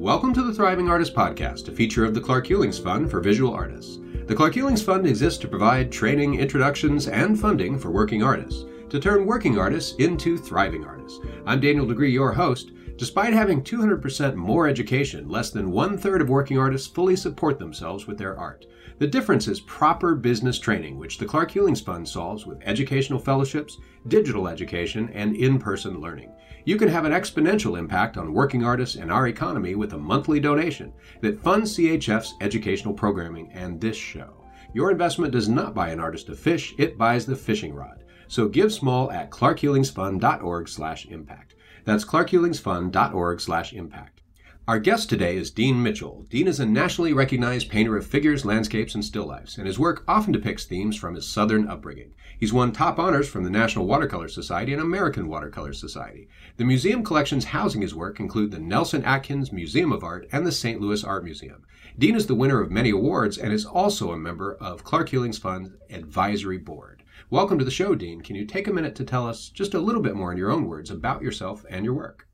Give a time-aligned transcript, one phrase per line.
[0.00, 3.52] Welcome to the Thriving Artist Podcast, a feature of the Clark Hulings Fund for Visual
[3.52, 3.98] Artists.
[4.28, 8.98] The Clark Hulings Fund exists to provide training, introductions, and funding for working artists to
[8.98, 11.20] turn working artists into thriving artists.
[11.44, 12.70] I'm Daniel Degree, your host.
[13.00, 18.06] Despite having 200% more education, less than one third of working artists fully support themselves
[18.06, 18.66] with their art.
[18.98, 23.78] The difference is proper business training, which the Clark Hulings Fund solves with educational fellowships,
[24.08, 26.30] digital education, and in person learning.
[26.66, 30.38] You can have an exponential impact on working artists and our economy with a monthly
[30.38, 34.44] donation that funds CHF's educational programming and this show.
[34.74, 38.04] Your investment does not buy an artist a fish, it buys the fishing rod.
[38.28, 41.54] So give small at clarkhulingsfund.org slash impact.
[41.84, 44.20] That's clarkhulingsfund.org slash impact.
[44.68, 46.26] Our guest today is Dean Mitchell.
[46.30, 50.04] Dean is a nationally recognized painter of figures, landscapes, and still lifes, and his work
[50.06, 52.12] often depicts themes from his southern upbringing.
[52.38, 56.28] He's won top honors from the National Watercolor Society and American Watercolor Society.
[56.56, 60.52] The museum collections housing his work include the Nelson Atkins Museum of Art and the
[60.52, 60.80] St.
[60.80, 61.64] Louis Art Museum.
[61.98, 65.38] Dean is the winner of many awards and is also a member of Clark Hulings
[65.38, 66.99] Fund Advisory Board.
[67.32, 68.22] Welcome to the show, Dean.
[68.22, 70.50] Can you take a minute to tell us just a little bit more in your
[70.50, 72.26] own words about yourself and your work?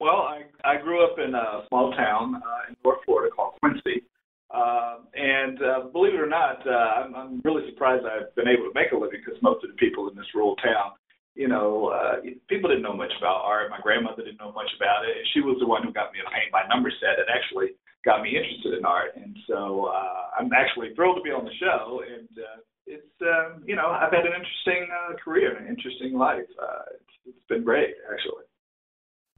[0.00, 4.04] Well, I, I grew up in a small town uh, in North Florida called Quincy.
[4.52, 8.68] Uh, and uh, believe it or not, uh, I'm, I'm really surprised I've been able
[8.68, 10.92] to make a living because most of the people in this rural town,
[11.34, 12.20] you know, uh,
[12.52, 13.70] people didn't know much about art.
[13.70, 16.20] My grandmother didn't know much about it, and she was the one who got me
[16.20, 19.16] a paint by number set that actually got me interested in art.
[19.16, 22.04] And so uh, I'm actually thrilled to be on the show.
[22.04, 26.48] And uh, it's, um, you know, I've had an interesting uh, career, an interesting life.
[26.60, 28.44] Uh, it's, it's been great, actually.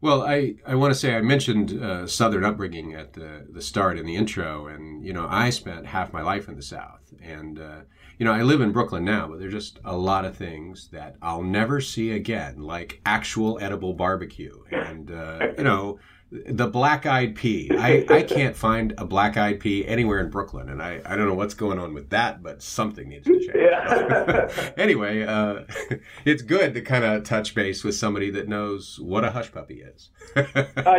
[0.05, 3.99] Well, I, I want to say I mentioned uh, Southern upbringing at the, the start
[3.99, 7.59] in the intro, and you know I spent half my life in the South, and
[7.59, 7.81] uh,
[8.19, 11.17] you know I live in Brooklyn now, but there's just a lot of things that
[11.23, 15.99] I'll never see again, like actual edible barbecue, and uh, you know
[16.47, 17.71] the black eyed pea.
[17.79, 21.29] I, I can't find a black eyed pea anywhere in Brooklyn, and I, I don't
[21.29, 23.53] know what's going on with that, but something needs to change.
[23.55, 24.73] Yeah.
[24.77, 25.63] anyway, uh,
[26.25, 29.83] it's good to kind of touch base with somebody that knows what a hush puppy
[29.83, 30.11] is.
[30.35, 30.43] uh,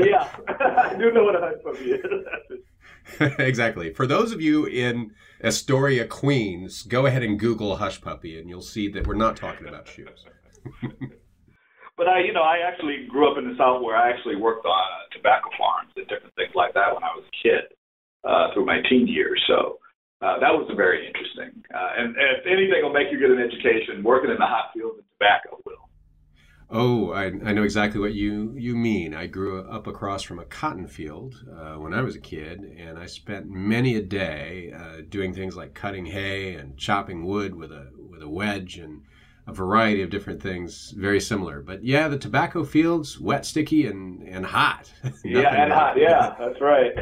[0.01, 3.33] yeah, I do know what a hush puppy is.
[3.39, 3.93] exactly.
[3.93, 5.11] For those of you in
[5.43, 9.67] Astoria, Queens, go ahead and Google hush puppy, and you'll see that we're not talking
[9.67, 10.25] about shoes.
[11.97, 14.65] But I, you know, I actually grew up in the South where I actually worked
[14.65, 17.63] on uh, tobacco farms and different things like that when I was a kid
[18.27, 19.41] uh, through my teen years.
[19.47, 19.79] So
[20.21, 21.63] uh, that was very interesting.
[21.73, 24.71] Uh, and, and if anything will make you get an education, working in the hot
[24.73, 25.75] fields of tobacco will.
[26.69, 29.13] Oh, I, I know exactly what you, you mean.
[29.13, 32.97] I grew up across from a cotton field uh, when I was a kid, and
[32.97, 37.71] I spent many a day uh, doing things like cutting hay and chopping wood with
[37.71, 39.03] a with a wedge and
[39.47, 41.61] a variety of different things very similar.
[41.61, 44.91] But yeah, the tobacco fields, wet, sticky, and, and hot.
[45.23, 45.97] yeah, and hot.
[45.97, 46.93] Yeah, that's right.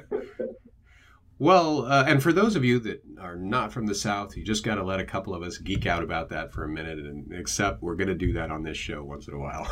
[1.38, 4.64] well, uh, and for those of you that are not from the South, you just
[4.64, 7.32] got to let a couple of us geek out about that for a minute and
[7.32, 9.70] except we're going to do that on this show once in a while.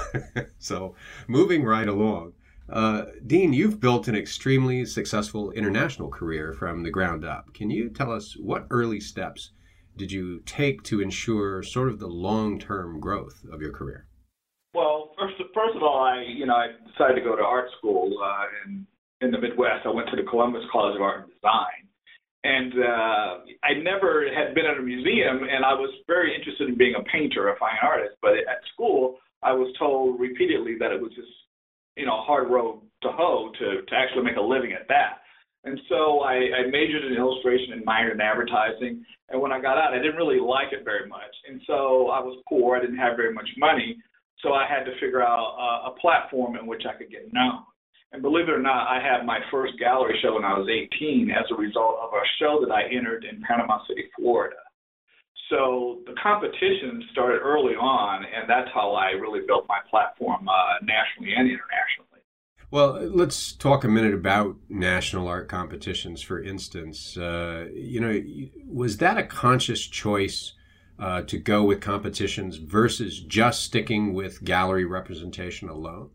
[0.59, 0.95] so,
[1.27, 2.33] moving right along.
[2.69, 7.53] Uh, Dean, you've built an extremely successful international career from the ground up.
[7.53, 9.51] Can you tell us what early steps
[9.97, 14.07] did you take to ensure sort of the long-term growth of your career?
[14.75, 18.13] Well, first, first of all, I you know I decided to go to art school
[18.25, 18.87] uh, in
[19.21, 19.85] in the Midwest.
[19.85, 21.83] I went to the Columbus College of Art and Design,
[22.45, 23.31] and uh,
[23.63, 27.05] I never had been at a museum, and I was very interested in being a
[27.05, 28.17] painter, a fine artist.
[28.23, 31.31] But at school, I was told repeatedly that it was just
[31.97, 35.22] you know a hard road to hoe to to actually make a living at that.
[35.65, 39.05] And so I, I majored in illustration and minored in advertising.
[39.29, 41.31] And when I got out, I didn't really like it very much.
[41.49, 42.77] And so I was poor.
[42.77, 43.97] I didn't have very much money.
[44.41, 47.63] So I had to figure out a, a platform in which I could get known.
[48.13, 51.31] And believe it or not, I had my first gallery show when I was 18
[51.31, 54.57] as a result of a show that I entered in Panama City, Florida.
[55.49, 60.85] So the competition started early on, and that's how I really built my platform uh,
[60.85, 62.12] nationally and internationally.
[62.73, 67.19] Well, let's talk a minute about national art competitions, for instance.
[67.19, 68.19] Uh, you know,
[68.67, 70.55] was that a conscious choice
[70.99, 76.09] uh, to go with competitions versus just sticking with gallery representation alone?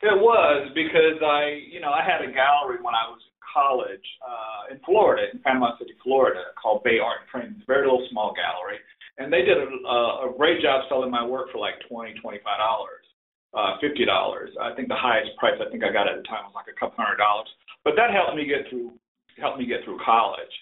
[0.00, 4.06] It was because I, you know, I had a gallery when I was in college
[4.22, 7.62] uh, in Florida, in Panama City, Florida, called Bay Art and.
[7.62, 8.78] A very little small gallery,
[9.18, 12.99] and they did a, a great job selling my work for like twenty, twenty-five dollars
[13.54, 14.50] uh, fifty dollars.
[14.60, 16.78] I think the highest price I think I got at the time was like a
[16.78, 17.48] couple hundred dollars.
[17.84, 18.92] But that helped me get through
[19.38, 20.52] helped me get through college.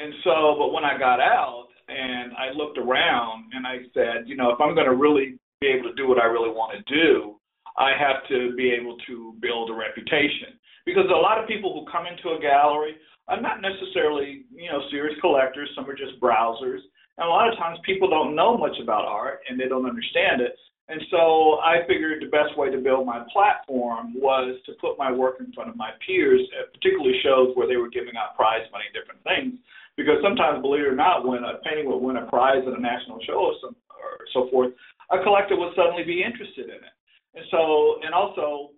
[0.00, 4.36] And so, but when I got out and I looked around and I said, you
[4.36, 6.82] know, if I'm going to really be able to do what I really want to
[6.94, 7.40] do,
[7.76, 11.90] I have to be able to build a reputation because a lot of people who
[11.90, 12.96] come into a gallery
[13.28, 15.68] are not necessarily, you know, serious collectors.
[15.74, 16.80] Some are just browsers.
[17.18, 20.40] And a lot of times people don't know much about art and they don't understand
[20.40, 20.56] it.
[20.88, 25.12] And so I figured the best way to build my platform was to put my
[25.12, 26.40] work in front of my peers,
[26.72, 29.60] particularly shows where they were giving out prize money different things.
[30.00, 32.80] Because sometimes, believe it or not, when a painting would win a prize at a
[32.80, 34.72] national show or, some, or so forth,
[35.10, 36.94] a collector would suddenly be interested in it.
[37.34, 38.70] And so, and also,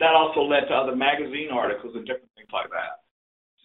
[0.00, 3.06] that also led to other magazine articles and different things like that.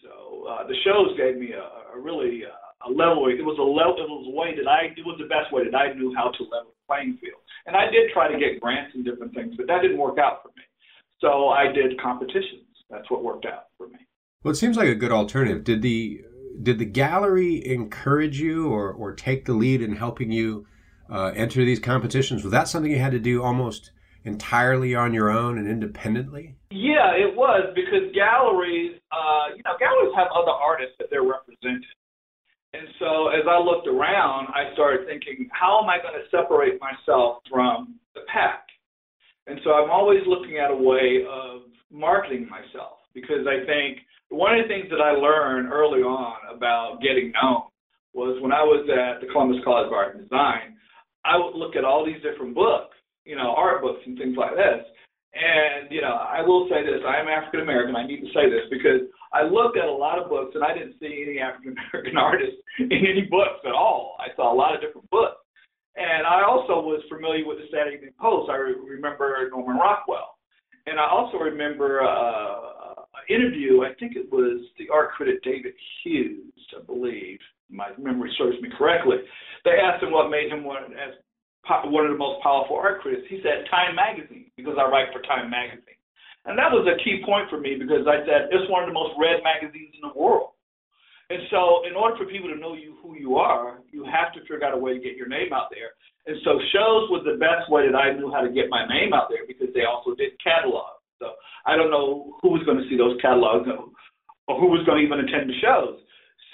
[0.04, 3.28] So uh, the shows gave me a, a really uh, a level.
[3.28, 3.98] It was a level.
[3.98, 4.94] It was a way that I.
[4.94, 7.42] It was the best way that I knew how to level the playing field.
[7.66, 10.44] And I did try to get grants and different things, but that didn't work out
[10.44, 10.64] for me.
[11.20, 12.68] So I did competitions.
[12.90, 13.98] That's what worked out for me.
[14.44, 15.64] Well, it seems like a good alternative.
[15.64, 16.22] Did the
[16.62, 20.66] did the gallery encourage you or or take the lead in helping you
[21.10, 22.44] uh, enter these competitions?
[22.44, 23.92] Was that something you had to do almost
[24.24, 26.56] entirely on your own and independently?
[26.70, 31.84] Yeah, it was because galleries, uh, you know, galleries have other artists that they're representing.
[32.78, 36.80] And so as I looked around, I started thinking, how am I going to separate
[36.80, 38.68] myself from the pack?
[39.48, 44.60] And so I'm always looking at a way of marketing myself because I think one
[44.60, 47.72] of the things that I learned early on about getting known
[48.14, 50.76] was when I was at the Columbus College of Art and Design,
[51.26, 52.96] I would look at all these different books,
[53.26, 54.84] you know, art books and things like this.
[55.34, 57.96] And, you know, I will say this, I am African American.
[57.96, 60.74] I need to say this because I looked at a lot of books and I
[60.74, 64.16] didn't see any African American artists in any books at all.
[64.20, 65.38] I saw a lot of different books.
[65.98, 68.52] And I also was familiar with the Saturday Evening Post.
[68.52, 70.38] I remember Norman Rockwell.
[70.86, 75.74] And I also remember uh, an interview, I think it was the art critic David
[76.04, 77.40] Hughes, I believe,
[77.70, 79.18] my memory serves me correctly.
[79.66, 81.14] They asked him what made him one, as
[81.68, 83.28] one of the most powerful art critics.
[83.30, 85.97] He said Time Magazine, because I write for Time Magazine.
[86.48, 88.96] And that was a key point for me because I said it's one of the
[88.96, 90.56] most read magazines in the world.
[91.28, 94.40] And so, in order for people to know you who you are, you have to
[94.48, 95.92] figure out a way to get your name out there.
[96.24, 99.12] And so, shows was the best way that I knew how to get my name
[99.12, 101.04] out there because they also did catalogs.
[101.20, 101.36] So,
[101.68, 105.06] I don't know who was going to see those catalogs or who was going to
[105.06, 106.00] even attend the shows.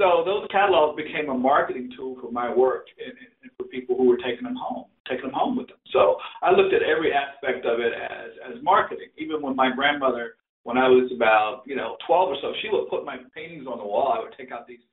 [0.01, 4.09] So, those catalogs became a marketing tool for my work and, and for people who
[4.09, 5.77] were taking them home taking them home with them.
[5.91, 9.09] So I looked at every aspect of it as as marketing.
[9.17, 12.89] Even when my grandmother, when I was about you know 12 or so, she would
[12.89, 14.15] put my paintings on the wall.
[14.15, 14.83] I would take out these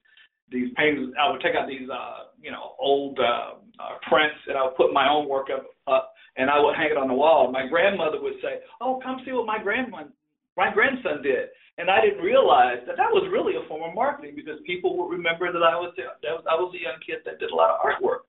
[0.50, 1.14] these paintings.
[1.18, 4.76] I would take out these uh, you know old uh, uh, prints, and I would
[4.76, 7.50] put my own work up up, and I would hang it on the wall.
[7.50, 10.04] My grandmother would say, "Oh, come see what my grandma."
[10.56, 11.48] My grandson did,
[11.78, 15.08] and I didn't realize that that was really a form of marketing because people would
[15.08, 17.70] remember that I was that was I was a young kid that did a lot
[17.70, 18.28] of artwork.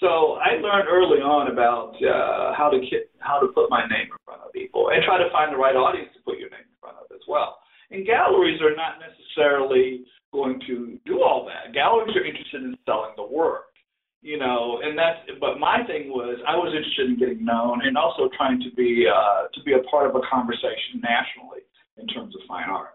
[0.00, 2.78] So I learned early on about uh, how to
[3.18, 5.74] how to put my name in front of people and try to find the right
[5.74, 7.58] audience to put your name in front of as well.
[7.90, 11.74] And galleries are not necessarily going to do all that.
[11.74, 13.74] Galleries are interested in selling the work,
[14.22, 14.78] you know.
[14.84, 18.62] And that's but my thing was I was interested in getting known and also trying
[18.62, 21.66] to be uh, to be a part of a conversation nationally
[21.98, 22.94] in terms of fine art.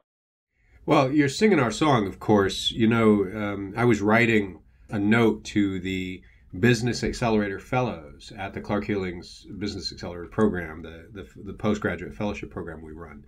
[0.86, 2.72] Well, you're singing our song, of course.
[2.72, 4.60] You know, um, I was writing
[4.90, 6.22] a note to the
[6.60, 12.52] Business Accelerator Fellows at the Clark Hulings Business Accelerator program, the, the, the postgraduate fellowship
[12.52, 13.26] program we run.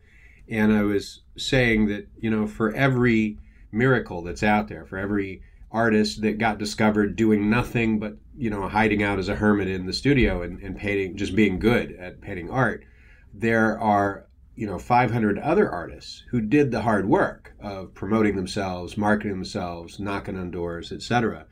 [0.48, 3.40] And I was saying that, you know, for every
[3.72, 5.42] miracle that's out there, for every
[5.72, 9.88] artist that got discovered doing nothing but, you know, hiding out as a hermit in
[9.88, 12.86] the studio and, and painting, just being good at painting art,
[13.34, 18.98] there are, you know, 500 other artists who did the hard work of promoting themselves,
[18.98, 21.48] marketing themselves, knocking on doors, etc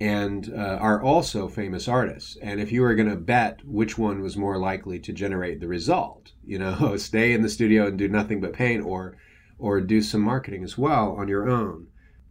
[0.00, 2.36] and uh, are also famous artists.
[2.42, 5.68] And if you were going to bet which one was more likely to generate the
[5.68, 9.16] result, you know, stay in the studio and do nothing but paint, or
[9.58, 11.86] or do some marketing as well on your own,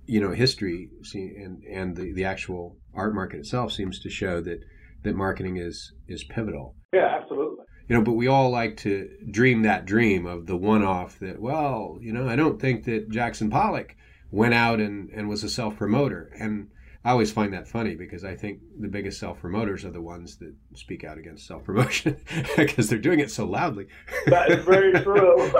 [0.06, 4.60] you know, history and and the, the actual art market itself seems to show that
[5.04, 6.76] that marketing is is pivotal.
[6.94, 7.66] Yeah, absolutely.
[7.88, 12.00] You know, but we all like to dream that dream of the one-off that, well,
[12.02, 13.96] you know, I don't think that Jackson Pollock
[14.32, 16.32] went out and, and was a self-promoter.
[16.40, 16.70] And
[17.06, 20.38] I always find that funny because I think the biggest self promoters are the ones
[20.38, 22.18] that speak out against self promotion
[22.58, 23.86] because they're doing it so loudly.
[24.26, 25.38] that is very true.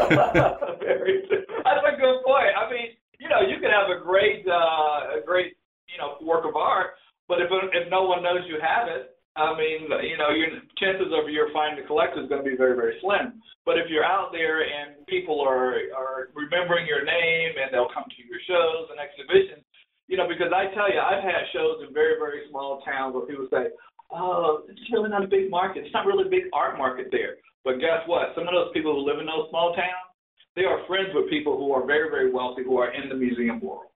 [0.82, 1.46] very true.
[1.64, 2.50] That's a good point.
[2.58, 5.54] I mean, you know, you can have a great, uh, a great,
[5.88, 6.98] you know, work of art,
[7.28, 10.48] but if if no one knows you have it, I mean, you know, your
[10.80, 13.42] chances of your finding a collector is going to be very, very slim.
[13.66, 18.06] But if you're out there and people are are remembering your name and they'll come
[18.10, 19.65] to your shows and exhibitions,
[20.08, 23.26] you know, because I tell you, I've had shows in very, very small towns where
[23.26, 23.74] people say,
[24.12, 25.86] oh, it's really not a big market.
[25.86, 27.42] It's not really a big art market there.
[27.64, 28.38] But guess what?
[28.38, 30.14] Some of those people who live in those small towns,
[30.56, 33.60] they are friends with people who are very, very wealthy who are in the museum
[33.60, 33.90] world.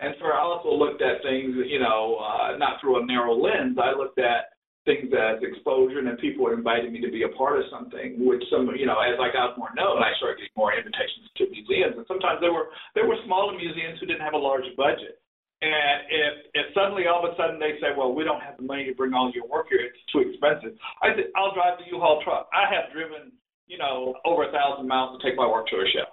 [0.00, 3.78] And so I also looked at things, you know, uh, not through a narrow lens.
[3.80, 4.52] I looked at
[4.84, 8.68] things as exposure and people invited me to be a part of something, which some,
[8.76, 11.96] you know, as I got more known, I started getting more invitations to museums.
[11.96, 15.23] And sometimes there were there were smaller museums who didn't have a large budget.
[15.62, 18.66] And if, if suddenly all of a sudden they say, well, we don't have the
[18.66, 20.76] money to bring all your work here, it's too expensive.
[21.00, 22.50] I said, I'll drive the U-Haul truck.
[22.52, 23.32] I have driven,
[23.66, 26.10] you know, over a thousand miles to take my work to a show.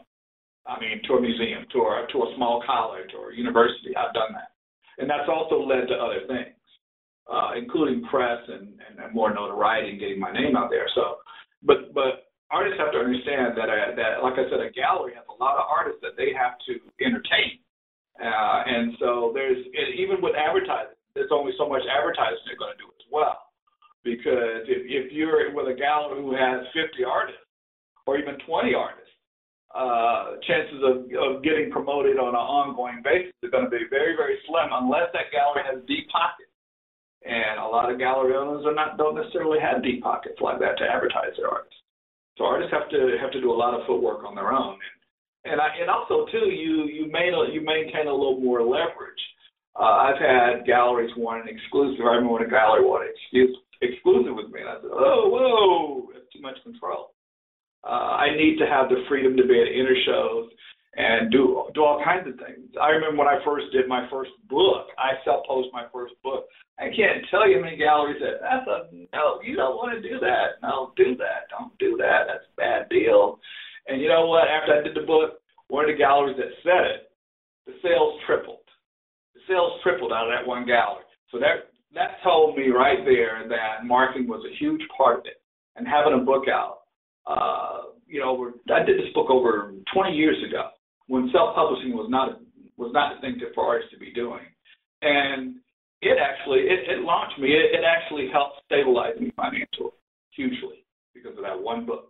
[0.67, 3.97] I mean, to a museum, to a to a small college or university.
[3.97, 4.53] I've done that,
[5.01, 6.53] and that's also led to other things,
[7.25, 10.85] uh, including press and, and, and more notoriety and getting my name out there.
[10.93, 11.17] So,
[11.65, 15.25] but but artists have to understand that uh, that like I said, a gallery has
[15.33, 17.57] a lot of artists that they have to entertain,
[18.19, 19.63] uh, and so there's
[19.95, 23.39] even with advertising, there's only so much advertising they're going to do as well,
[24.03, 27.41] because if if you're with a gallery who has 50 artists
[28.05, 29.11] or even 20 artists
[29.75, 34.15] uh, chances of, of getting promoted on an ongoing basis are going to be very,
[34.15, 36.51] very slim unless that gallery has deep pockets.
[37.23, 40.77] And a lot of gallery owners are not don't necessarily have deep pockets like that
[40.81, 41.77] to advertise their artists.
[42.37, 44.75] So artists have to have to do a lot of footwork on their own.
[44.75, 44.97] And
[45.45, 49.21] and, I, and also too, you you main, you maintain a little more leverage.
[49.75, 52.05] Uh, I've had galleries want an exclusive.
[52.05, 56.09] I remember when a gallery wanted exclusive exclusive with me, and I said, "Oh, whoa,
[56.13, 57.13] that's too much control."
[57.83, 60.51] Uh, I need to have the freedom to be at inner shows
[60.95, 62.69] and do do all kinds of things.
[62.79, 66.45] I remember when I first did my first book, I self-published my first book.
[66.79, 70.01] I can't tell you how many galleries said, "That's a no, you don't want to
[70.01, 70.61] do that.
[70.61, 71.49] No, do that.
[71.49, 72.27] Don't do that.
[72.27, 73.39] That's a bad deal."
[73.87, 74.47] And you know what?
[74.47, 77.11] After I did the book, one of the galleries that said it,
[77.65, 78.65] the sales tripled.
[79.33, 81.05] The sales tripled out of that one gallery.
[81.31, 85.41] So that that told me right there that marketing was a huge part of it,
[85.75, 86.81] and having a book out
[87.27, 90.69] uh, you know, I did this book over 20 years ago
[91.07, 92.39] when self-publishing was not
[92.77, 94.41] was not the thing for artists to be doing,
[95.01, 95.55] and
[96.01, 97.49] it actually it, it launched me.
[97.49, 99.95] It, it actually helped stabilize me financially
[100.31, 100.83] hugely
[101.13, 102.09] because of that one book.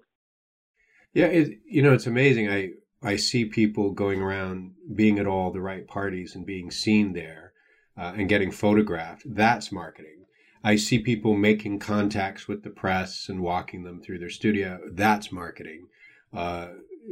[1.13, 2.49] Yeah, it, you know, it's amazing.
[2.49, 2.71] I
[3.03, 7.53] I see people going around being at all the right parties and being seen there
[7.97, 9.23] uh, and getting photographed.
[9.25, 10.25] That's marketing.
[10.63, 14.79] I see people making contacts with the press and walking them through their studio.
[14.91, 15.87] That's marketing.
[16.31, 16.67] Uh,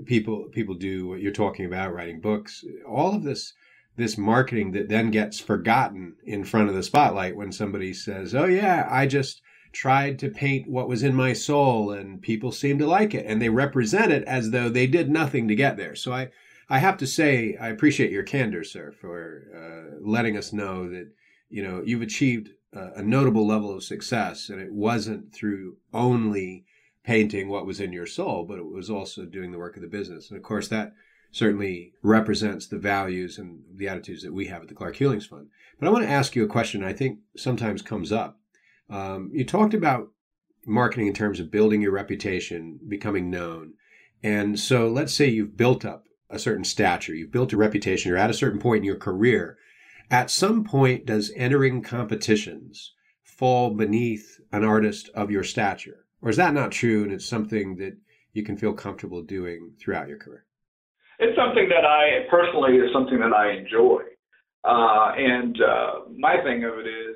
[0.05, 2.63] people people do what you're talking about, writing books.
[2.87, 3.53] All of this
[3.97, 8.45] this marketing that then gets forgotten in front of the spotlight when somebody says, "Oh
[8.45, 9.41] yeah, I just
[9.71, 13.41] tried to paint what was in my soul and people seemed to like it and
[13.41, 16.29] they represent it as though they did nothing to get there." So I
[16.69, 21.07] I have to say I appreciate your candor, sir, for uh, letting us know that
[21.49, 26.65] you know you've achieved a notable level of success, and it wasn't through only
[27.03, 29.87] painting what was in your soul, but it was also doing the work of the
[29.87, 30.29] business.
[30.29, 30.93] And of course, that
[31.31, 35.47] certainly represents the values and the attitudes that we have at the Clark Hulings Fund.
[35.79, 38.38] But I want to ask you a question I think sometimes comes up.
[38.89, 40.09] Um, you talked about
[40.65, 43.73] marketing in terms of building your reputation, becoming known.
[44.23, 48.17] And so let's say you've built up a certain stature, you've built a reputation, you're
[48.17, 49.57] at a certain point in your career
[50.11, 56.05] at some point, does entering competitions fall beneath an artist of your stature?
[56.21, 57.95] Or is that not true and it's something that
[58.33, 60.45] you can feel comfortable doing throughout your career?
[61.19, 64.01] It's something that I personally is something that I enjoy.
[64.63, 67.15] Uh, and uh, my thing of it is,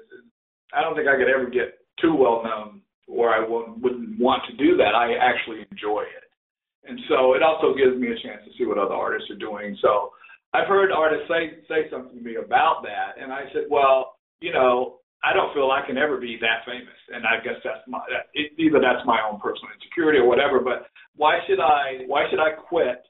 [0.74, 4.58] I don't think I could ever get too well known where I wouldn't want to
[4.58, 4.96] do that.
[4.96, 6.24] I actually enjoy it.
[6.86, 9.78] And so it also gives me a chance to see what other artists are doing.
[9.82, 10.12] So
[10.54, 14.52] I've heard artists say say something to me about that, and I said, well, you
[14.52, 18.00] know, I don't feel I can ever be that famous, and I guess that's my
[18.12, 20.60] that, it, either that's my own personal insecurity or whatever.
[20.60, 23.02] But why should I why should I quit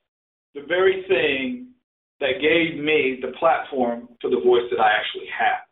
[0.54, 1.74] the very thing
[2.22, 5.66] that gave me the platform for the voice that I actually have?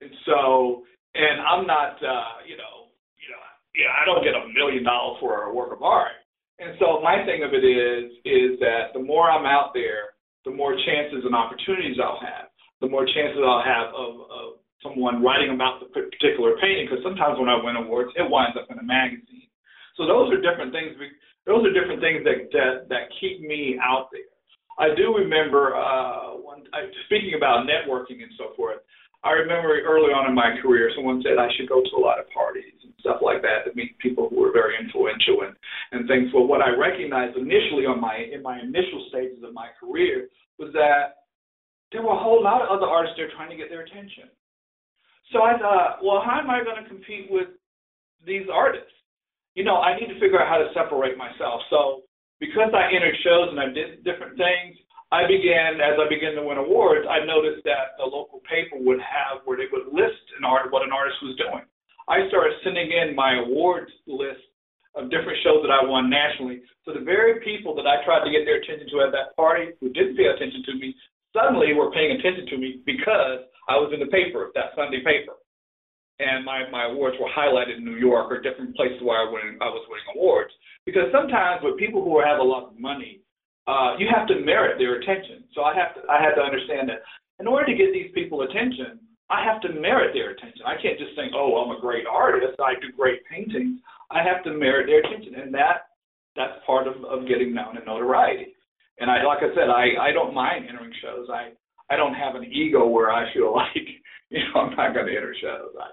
[0.00, 0.82] And so,
[1.14, 2.88] and I'm not, uh, you know,
[3.20, 3.42] you know,
[3.76, 6.16] yeah, I don't get a million dollars for a work of art.
[6.58, 10.14] And so my thing of it is, is that the more I'm out there,
[10.44, 12.48] the more chances and opportunities I'll have,
[12.80, 14.46] the more chances I'll have of, of
[14.82, 16.86] someone writing about the particular painting.
[16.88, 19.48] Because sometimes when I win awards, it winds up in a magazine.
[19.96, 20.96] So those are different things.
[21.46, 24.30] Those are different things that that, that keep me out there.
[24.78, 28.80] I do remember uh, one, I, speaking about networking and so forth.
[29.24, 32.18] I remember early on in my career, someone said I should go to a lot
[32.18, 35.54] of parties and stuff like that to meet people who were very influential and,
[35.94, 36.34] and things.
[36.34, 40.72] Well, what I recognized initially on my in my initial stages of my career was
[40.74, 41.28] that
[41.92, 44.26] there were a whole lot of other artists there trying to get their attention.
[45.30, 47.48] So I thought, well, how am I going to compete with
[48.26, 48.92] these artists?
[49.54, 51.60] you know, I need to figure out how to separate myself.
[51.68, 52.02] So
[52.40, 54.76] because I entered shows and I did different things,
[55.12, 58.96] I began, as I began to win awards, I noticed that the local paper would
[59.04, 61.68] have where they would list an art, what an artist was doing.
[62.08, 64.40] I started sending in my awards list
[64.96, 66.64] of different shows that I won nationally.
[66.88, 69.76] So the very people that I tried to get their attention to at that party
[69.84, 70.96] who didn't pay attention to me
[71.36, 75.36] suddenly were paying attention to me because I was in the paper, that Sunday paper
[76.20, 79.58] and my, my awards were highlighted in New York or different places where I, win,
[79.60, 80.52] I was winning awards.
[80.84, 83.21] Because sometimes with people who have a lot of money,
[83.66, 85.44] uh, you have to merit their attention.
[85.54, 87.02] So I have to I have to understand that
[87.38, 88.98] in order to get these people attention,
[89.30, 90.62] I have to merit their attention.
[90.66, 93.80] I can't just think, oh, I'm a great artist, I do great paintings.
[94.10, 95.88] I have to merit their attention, and that
[96.36, 98.54] that's part of, of getting known and notoriety.
[98.98, 101.28] And I, like I said, I, I don't mind entering shows.
[101.32, 101.52] I
[101.90, 103.88] I don't have an ego where I feel like
[104.30, 105.72] you know I'm not going to enter shows.
[105.80, 105.90] I,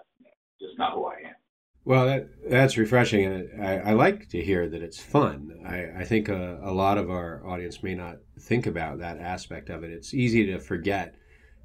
[0.61, 1.38] just not who I am.
[1.85, 5.63] Well, that, that's refreshing, and I, I, like to hear that it's fun.
[5.65, 9.69] I, I think a, a, lot of our audience may not think about that aspect
[9.69, 9.91] of it.
[9.91, 11.15] It's easy to forget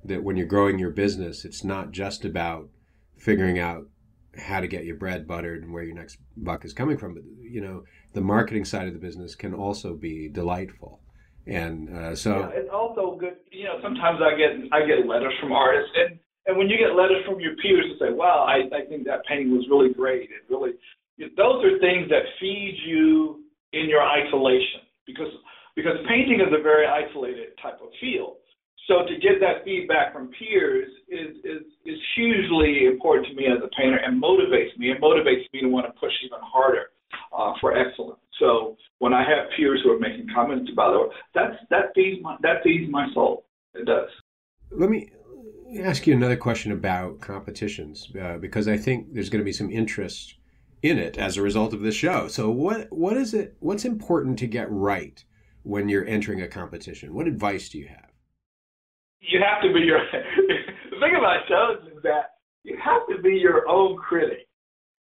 [0.05, 2.69] that when you're growing your business, it's not just about
[3.19, 3.87] figuring out
[4.37, 7.15] how to get your bread buttered and where your next buck is coming from.
[7.15, 11.01] But you know, the marketing side of the business can also be delightful,
[11.47, 13.37] and uh, so yeah, it's also good.
[13.51, 16.95] You know, sometimes I get I get letters from artists, and and when you get
[16.95, 20.31] letters from your peers to say, "Wow, I, I think that painting was really great,"
[20.31, 20.73] and really,
[21.37, 25.33] those are things that feed you in your isolation because
[25.77, 28.37] because painting is a very isolated type of field.
[28.87, 33.59] So to get that feedback from peers is is is hugely important to me as
[33.65, 34.91] a painter and motivates me.
[34.91, 36.93] It motivates me to want to push even harder
[37.37, 38.21] uh, for excellence.
[38.39, 42.37] So when I have peers who are making comments about it, that's that feeds my
[42.43, 43.47] that feeds my soul.
[43.75, 44.09] It does.
[44.71, 45.11] Let me
[45.83, 49.71] ask you another question about competitions uh, because I think there's going to be some
[49.71, 50.35] interest
[50.83, 52.29] in it as a result of this show.
[52.29, 53.57] So what what is it?
[53.61, 55.25] What's important to get right
[55.63, 57.15] when you're entering a competition?
[57.15, 58.11] What advice do you have?
[59.21, 59.99] You have to be your.
[60.13, 64.47] the thing about shows is that you have to be your own critic.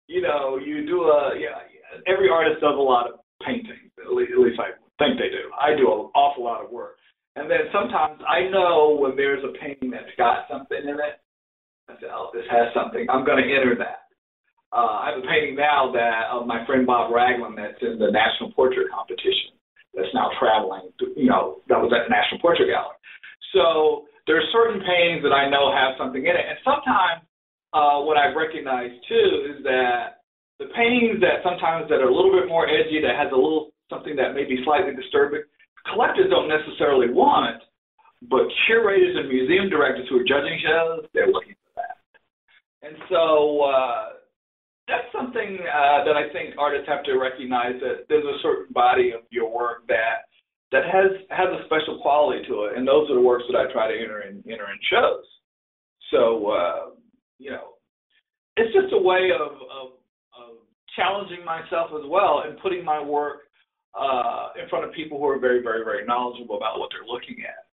[0.06, 1.58] You know, you do a yeah.
[2.06, 3.90] Every artist does a lot of painting.
[4.04, 5.50] At least, at least I think they do.
[5.60, 6.96] I do an awful lot of work.
[7.36, 11.18] And then sometimes I know when there's a painting that's got something in it.
[11.90, 13.06] I say, oh, this has something.
[13.10, 14.08] I'm going to enter that.
[14.74, 18.10] Uh, I have a painting now that of my friend Bob Ragland that's in the
[18.10, 19.54] National Portrait Competition.
[19.94, 20.90] That's now traveling.
[20.98, 22.98] To, you know, that was at the National Portrait Gallery.
[23.54, 27.22] So there are certain paintings that I know have something in it, and sometimes
[27.70, 30.26] uh, what I've recognized too is that
[30.58, 33.70] the paintings that sometimes that are a little bit more edgy, that has a little
[33.90, 35.46] something that may be slightly disturbing,
[35.90, 37.62] collectors don't necessarily want,
[38.30, 42.00] but curators and museum directors who are judging shows, they're looking for that.
[42.86, 44.04] And so uh,
[44.88, 49.12] that's something uh, that I think artists have to recognize that there's a certain body
[49.12, 50.28] of your work that
[50.72, 53.70] that has has a special quality to it, and those are the works that I
[53.72, 55.24] try to enter in enter in shows.
[56.10, 56.80] So uh,
[57.38, 57.78] you know,
[58.56, 59.88] it's just a way of, of
[60.34, 60.50] of
[60.96, 63.42] challenging myself as well and putting my work
[63.98, 67.44] uh, in front of people who are very, very, very knowledgeable about what they're looking
[67.46, 67.70] at.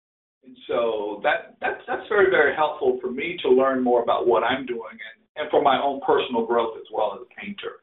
[0.44, 4.44] And so that that's that's very, very helpful for me to learn more about what
[4.44, 7.81] I'm doing and, and for my own personal growth as well as a painter.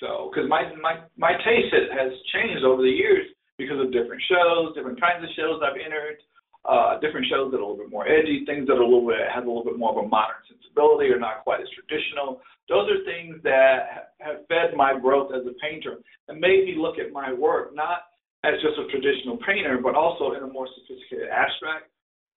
[0.00, 4.74] So, because my, my my taste has changed over the years because of different shows,
[4.74, 6.18] different kinds of shows I've entered,
[6.64, 9.06] uh, different shows that are a little bit more edgy, things that are a little
[9.06, 12.40] bit have a little bit more of a modern sensibility or not quite as traditional.
[12.68, 16.96] Those are things that have fed my growth as a painter and made me look
[16.98, 18.08] at my work not
[18.44, 21.88] as just a traditional painter, but also in a more sophisticated abstract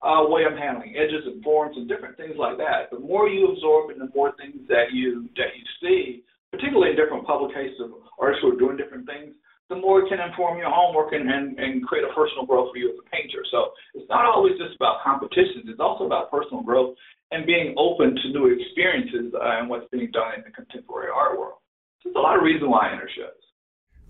[0.04, 2.92] uh, way of handling edges and forms and different things like that.
[2.92, 7.00] The more you absorb and the more things that you that you see, particularly in
[7.00, 9.36] different publications of artists who are doing different things,
[9.70, 12.78] the more it can inform your homework and, and, and create a personal growth for
[12.78, 13.44] you as a painter.
[13.52, 16.96] So it's not always just about competitions, it's also about personal growth
[17.32, 21.38] and being open to new experiences uh, and what's being done in the contemporary art
[21.38, 21.60] world.
[22.02, 23.44] So there's a lot of reason why I enter shows.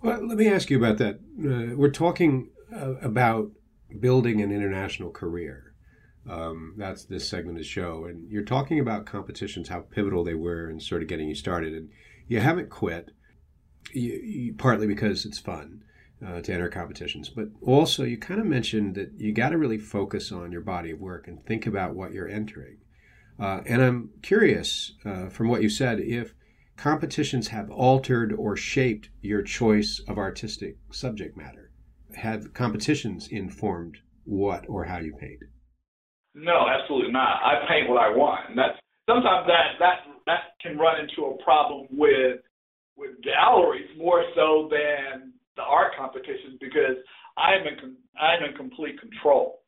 [0.03, 1.15] Well, let me ask you about that.
[1.15, 3.51] Uh, we're talking uh, about
[3.99, 5.73] building an international career.
[6.29, 8.05] Um, that's this segment of the show.
[8.05, 11.73] And you're talking about competitions, how pivotal they were in sort of getting you started.
[11.73, 11.89] And
[12.27, 13.11] you haven't quit
[13.93, 15.83] you, you, partly because it's fun
[16.25, 19.77] uh, to enter competitions, but also you kind of mentioned that you got to really
[19.77, 22.77] focus on your body of work and think about what you're entering.
[23.39, 26.33] Uh, and I'm curious, uh, from what you said, if
[26.77, 31.71] competitions have altered or shaped your choice of artistic subject matter.
[32.15, 35.43] Have competitions informed what or how you paint?
[36.33, 37.41] No, absolutely not.
[37.43, 38.49] I paint what I want.
[38.49, 38.77] And that's
[39.09, 42.39] sometimes that that that can run into a problem with
[42.97, 46.97] with galleries more so than the art competitions because
[47.37, 49.61] I'm in I'm in complete control.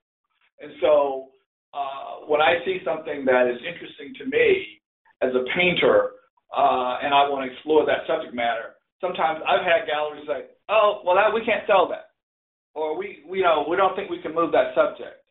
[0.59, 1.29] And so
[1.73, 4.81] uh, when I see something that is interesting to me
[5.21, 6.17] as a painter,
[6.55, 11.01] uh, and I want to explore that subject matter, sometimes I've had galleries say, "Oh,
[11.05, 12.11] well, that we can't sell that,"
[12.73, 15.21] or "We, we you know, we don't think we can move that subject."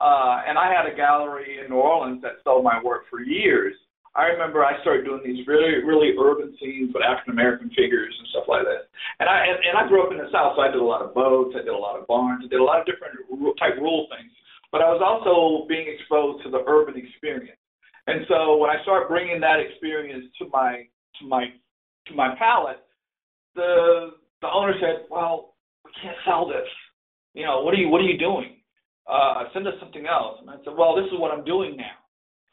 [0.00, 3.76] Uh, and I had a gallery in New Orleans that sold my work for years.
[4.14, 8.28] I remember I started doing these really, really urban scenes with African American figures and
[8.28, 8.92] stuff like that.
[9.20, 11.00] And I and, and I grew up in the South, so I did a lot
[11.00, 13.16] of boats, I did a lot of barns, I did a lot of different
[13.56, 14.32] type rural things.
[14.68, 17.56] But I was also being exposed to the urban experience.
[18.06, 20.84] And so when I started bringing that experience to my
[21.20, 21.48] to my
[22.08, 22.84] to my palette,
[23.54, 26.68] the the owner said, "Well, we can't sell this.
[27.32, 28.60] You know, what are you what are you doing?
[29.08, 32.01] Uh, send us something else." And I said, "Well, this is what I'm doing now."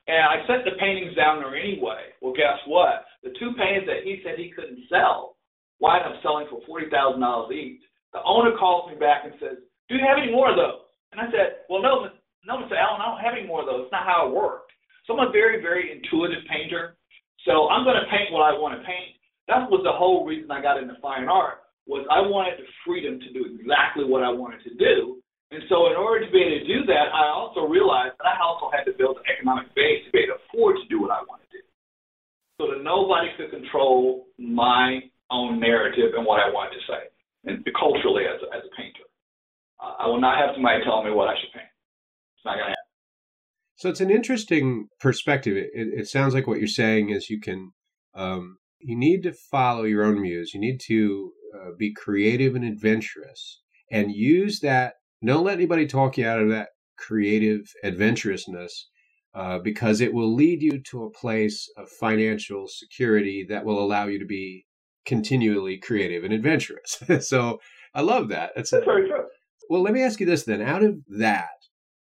[0.10, 2.18] And I sent the paintings down there anyway.
[2.18, 3.06] Well, guess what?
[3.22, 5.38] The two paintings that he said he couldn't sell
[5.78, 7.86] wind up selling for forty thousand dollars each.
[8.12, 10.82] The owner calls me back and says, "Do you have any more of those?"
[11.14, 12.10] And I said, "Well, no,
[12.42, 12.74] no, Mr.
[12.74, 13.86] Allen, I don't have any more of those.
[13.86, 14.74] It's not how it worked."
[15.06, 16.98] So I'm a very, very intuitive painter.
[17.46, 19.14] So I'm going to paint what I want to paint.
[19.48, 23.20] That was the whole reason I got into fine art was I wanted the freedom
[23.20, 25.19] to do exactly what I wanted to do
[25.52, 28.38] and so, in order to be able to do that, I also realized that I
[28.38, 31.10] also had to build an economic base to be able to afford to do what
[31.10, 31.64] I want to do.
[32.62, 37.02] So that nobody could control my own narrative and what I wanted to say,
[37.50, 39.10] and culturally as a, as a painter.
[39.82, 41.72] Uh, I will not have somebody telling me what I should paint.
[42.38, 42.90] It's not going to happen.
[43.78, 45.58] So it's an interesting perspective.
[45.58, 47.72] It, it, sounds like what you're saying is you can,
[48.14, 50.54] um, you need to follow your own muse.
[50.54, 54.96] You need to uh, be creative and adventurous, and use that
[55.28, 58.88] don't let anybody talk you out of that creative adventurousness
[59.34, 64.08] uh, because it will lead you to a place of financial security that will allow
[64.08, 64.66] you to be
[65.06, 67.02] continually creative and adventurous.
[67.28, 67.60] so
[67.94, 68.52] I love that.
[68.56, 69.24] That's, That's a, very true.
[69.70, 70.62] Well, let me ask you this then.
[70.62, 71.50] Out of that,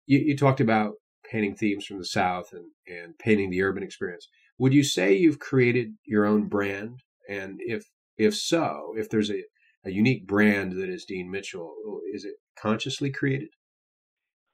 [0.05, 0.93] you, you talked about
[1.29, 4.27] painting themes from the South and, and painting the urban experience.
[4.57, 7.01] Would you say you've created your own brand?
[7.29, 7.85] And if
[8.17, 9.43] if so, if there's a,
[9.85, 11.75] a unique brand that is Dean Mitchell,
[12.13, 13.49] is it consciously created?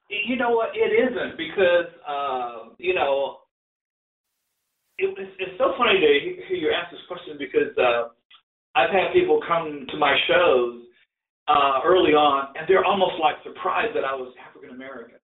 [0.09, 0.69] You know what?
[0.75, 3.38] It isn't because uh, you know
[4.97, 6.09] it, it's, it's so funny to
[6.47, 8.13] hear you ask this question because uh,
[8.75, 10.81] I've had people come to my shows
[11.47, 15.17] uh, early on and they're almost like surprised that I was African American,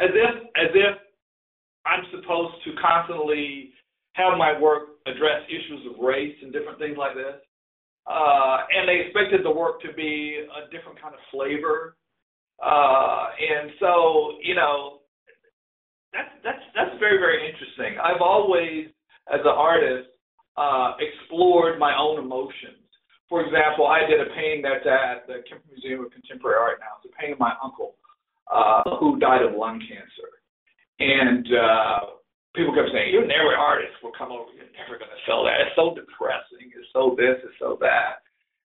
[0.00, 0.94] as if as if
[1.84, 3.72] I'm supposed to constantly
[4.14, 7.42] have my work address issues of race and different things like this.
[8.06, 11.96] Uh, and they expected the work to be a different kind of flavor
[12.62, 15.00] uh, and so, you know,
[16.12, 17.98] that's that's that's very very interesting.
[17.98, 18.86] I've always,
[19.32, 20.08] as an artist,
[20.56, 22.86] uh, explored my own emotions.
[23.28, 27.02] For example, I did a painting that's at the Kemper Museum of Contemporary Art now.
[27.02, 27.96] It's a painting of my uncle
[28.52, 30.30] uh, who died of lung cancer,
[31.00, 32.00] and uh,
[32.54, 33.96] people kept saying, "You're never artist.
[34.02, 34.50] Will come over.
[34.52, 35.60] You're never going to sell that.
[35.60, 36.72] It's so depressing.
[36.72, 37.40] It's so this.
[37.44, 38.22] It's so that."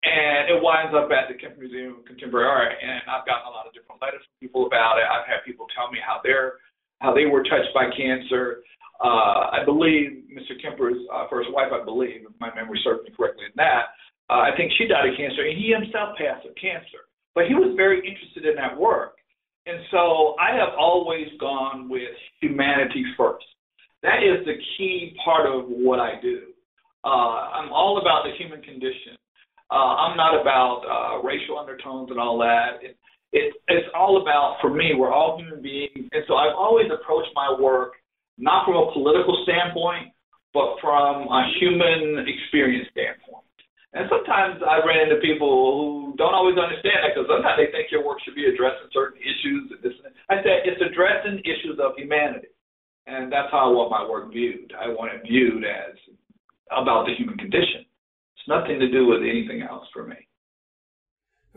[0.05, 2.77] and it winds up at the Kemper Museum of Contemporary Art.
[2.77, 5.09] And I've gotten a lot of different letters from people about it.
[5.09, 6.61] I've had people tell me how they're
[7.01, 8.63] how they were touched by cancer.
[9.03, 10.55] Uh, I believe Mr.
[10.61, 13.93] Kemper's uh, first wife, I believe, if my memory serves me correctly in that,
[14.31, 17.11] uh, I think she died of cancer, and he himself passed of cancer.
[17.35, 19.19] But he was very interested in that work.
[19.67, 23.45] And so I have always gone with humanity first.
[24.05, 26.53] That is the key part of what I do.
[27.03, 29.17] Uh, I'm all about the human condition.
[29.73, 32.85] Uh, I'm not about uh, racial undertones and all that.
[32.85, 33.01] It,
[33.33, 36.07] it, it's all about, for me, we're all human beings.
[36.13, 37.97] And so I've always approached my work
[38.37, 40.13] not from a political standpoint,
[40.53, 43.49] but from a human experience standpoint.
[43.95, 47.89] And sometimes I ran into people who don't always understand that because sometimes they think
[47.95, 49.71] your work should be addressing certain issues.
[49.71, 49.95] And this,
[50.29, 52.54] I said it's addressing issues of humanity,
[53.07, 54.73] and that's how I want my work viewed.
[54.81, 55.97] I want it viewed as
[56.71, 57.85] about the human condition.
[58.37, 60.17] It's nothing to do with anything else for me.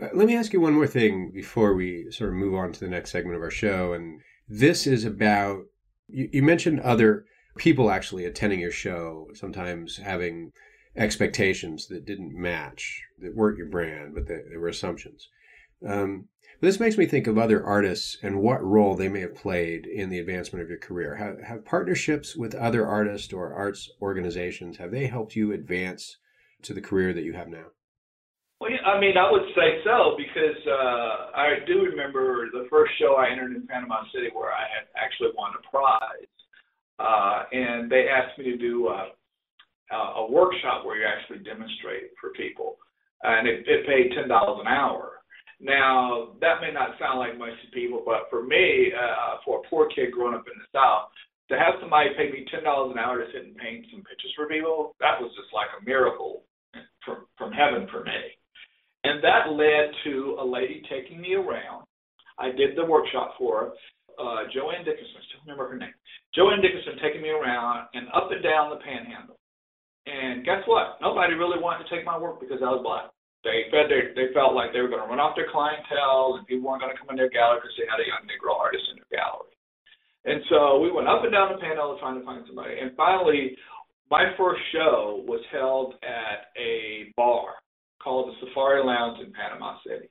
[0.01, 2.79] Uh, let me ask you one more thing before we sort of move on to
[2.79, 3.93] the next segment of our show.
[3.93, 5.65] And this is about
[6.07, 7.25] you, you mentioned other
[7.57, 10.51] people actually attending your show, sometimes having
[10.95, 15.29] expectations that didn't match, that weren't your brand, but they, were assumptions.
[15.87, 16.25] Um,
[16.59, 20.09] this makes me think of other artists and what role they may have played in
[20.09, 21.15] the advancement of your career.
[21.15, 26.17] Have, have partnerships with other artists or arts organizations have they helped you advance
[26.63, 27.65] to the career that you have now?
[28.59, 32.91] Well, yeah, I mean, I would say so because uh, I do remember the first
[32.97, 36.33] show I entered in Panama City where I had actually won a prize,
[36.97, 39.13] uh, and they asked me to do a,
[39.93, 42.77] a workshop where you actually demonstrate for people,
[43.21, 45.21] and it, it paid ten dollars an hour.
[45.59, 49.67] Now that may not sound like much to people, but for me, uh, for a
[49.69, 51.09] poor kid growing up in the South,
[51.49, 54.33] to have somebody pay me ten dollars an hour to sit and paint some pictures
[54.35, 56.43] for people, that was just like a miracle
[57.03, 58.37] from from heaven for me.
[59.03, 61.85] And that led to a lady taking me around.
[62.37, 63.67] I did the workshop for her.
[64.19, 65.93] Uh, Joanne Dickinson, I still remember her name.
[66.33, 69.37] Joanne Dickinson taking me around and up and down the panhandle.
[70.05, 70.97] And guess what?
[71.01, 73.09] Nobody really wanted to take my work because I was black.
[73.43, 76.47] They fed their, they felt like they were going to run off their clientele and
[76.47, 78.83] people weren't going to come in their gallery because they had a young Negro artist
[78.91, 79.55] in their gallery.
[80.27, 82.75] And so we went up and down the panhandle trying to find somebody.
[82.81, 83.55] And finally,
[84.11, 87.55] my first show was held at a bar
[88.03, 90.09] called the Safari Lounge in Panama City.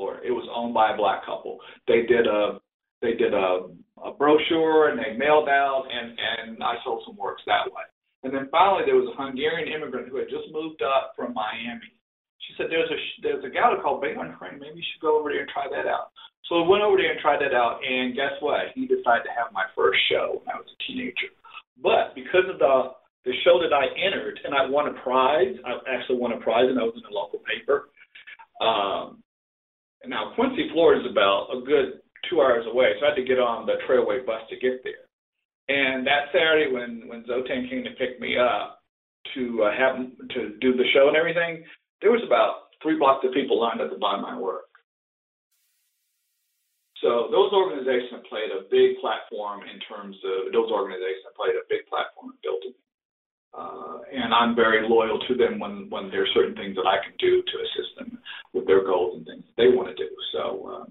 [0.00, 0.24] Florida.
[0.24, 1.58] It was owned by a black couple.
[1.86, 2.60] They did a
[3.02, 3.68] they did a,
[4.04, 7.84] a brochure and they mailed out and and I sold some works that way.
[8.24, 11.92] And then finally there was a Hungarian immigrant who had just moved up from Miami.
[12.50, 14.58] She said there's a there's a gallery called Bayard Crane.
[14.58, 16.10] Maybe you should go over there and try that out.
[16.50, 18.74] So I went over there and tried that out, and guess what?
[18.74, 21.30] He decided to have my first show when I was a teenager.
[21.78, 25.54] But because of the the show that I entered, and I won a prize.
[25.62, 27.90] I actually won a prize, and I was in a local paper.
[28.60, 29.22] Um,
[30.06, 33.38] now Quincy, Florida is about a good two hours away, so I had to get
[33.38, 35.06] on the Trailway bus to get there.
[35.68, 38.80] And that Saturday, when when Zotan came to pick me up
[39.34, 39.96] to uh, have
[40.34, 41.62] to do the show and everything,
[42.00, 44.68] there was about three blocks of people lined up to buy my work.
[47.00, 51.88] So those organizations played a big platform in terms of those organizations played a big
[51.88, 52.76] platform in building
[53.56, 57.02] uh, and I'm very loyal to them when when there are certain things that I
[57.02, 58.18] can do to assist them
[58.52, 60.10] with their goals and things they want to do.
[60.32, 60.84] So uh,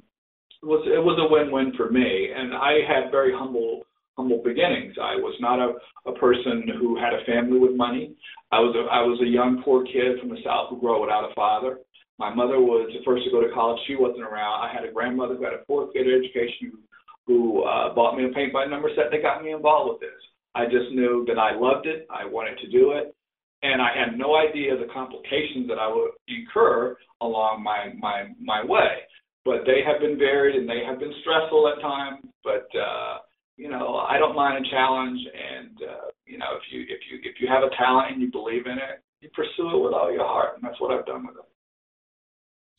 [0.62, 3.84] it was it was a win-win for me, and I had very humble
[4.20, 4.96] humble beginnings.
[5.00, 5.80] I was not a,
[6.12, 8.12] a person who had a family with money.
[8.52, 11.02] I was a, I was a young poor kid from the south who grew up
[11.08, 11.80] without a father.
[12.20, 13.80] My mother was the first to go to college.
[13.88, 14.60] She wasn't around.
[14.60, 16.84] I had a grandmother who had a fourth grade education
[17.26, 20.20] who, uh, bought me a paint by number set that got me involved with this.
[20.54, 22.06] I just knew that I loved it.
[22.12, 23.16] I wanted to do it.
[23.64, 28.66] And I had no idea the complications that I would incur along my, my, my
[28.66, 29.08] way.
[29.46, 32.20] But they have been varied and they have been stressful at times.
[32.44, 33.24] But, uh,
[33.60, 35.20] you know, I don't mind a challenge.
[35.20, 38.32] And, uh, you know, if you, if you, if you have a talent and you
[38.32, 40.56] believe in it, you pursue it with all your heart.
[40.56, 41.44] And that's what I've done with it.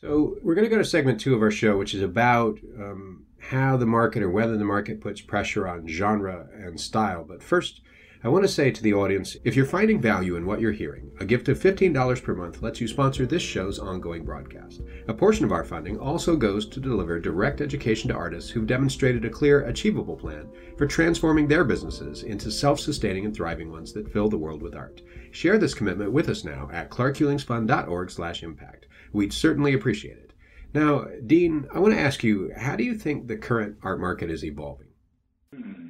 [0.01, 3.27] So we're going to go to segment two of our show, which is about um,
[3.38, 7.27] how the market or whether the market puts pressure on genre and style.
[7.29, 7.83] But first,
[8.23, 11.11] I want to say to the audience if you're finding value in what you're hearing,
[11.21, 14.83] a gift of $15 per month lets you sponsor this show's ongoing broadcast.
[15.09, 19.25] A portion of our funding also goes to deliver direct education to artists who've demonstrated
[19.25, 24.13] a clear, achievable plan for transforming their businesses into self sustaining and thriving ones that
[24.13, 25.01] fill the world with art.
[25.31, 28.87] Share this commitment with us now at clarkhulingsfund.org/impact.
[29.15, 30.35] We'd certainly appreciate it.
[30.75, 34.31] Now, Dean, I want to ask you, how do you think the current art market
[34.31, 34.89] is evolving?
[35.55, 35.89] Hmm.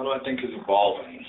[0.00, 1.20] How do I think is evolving?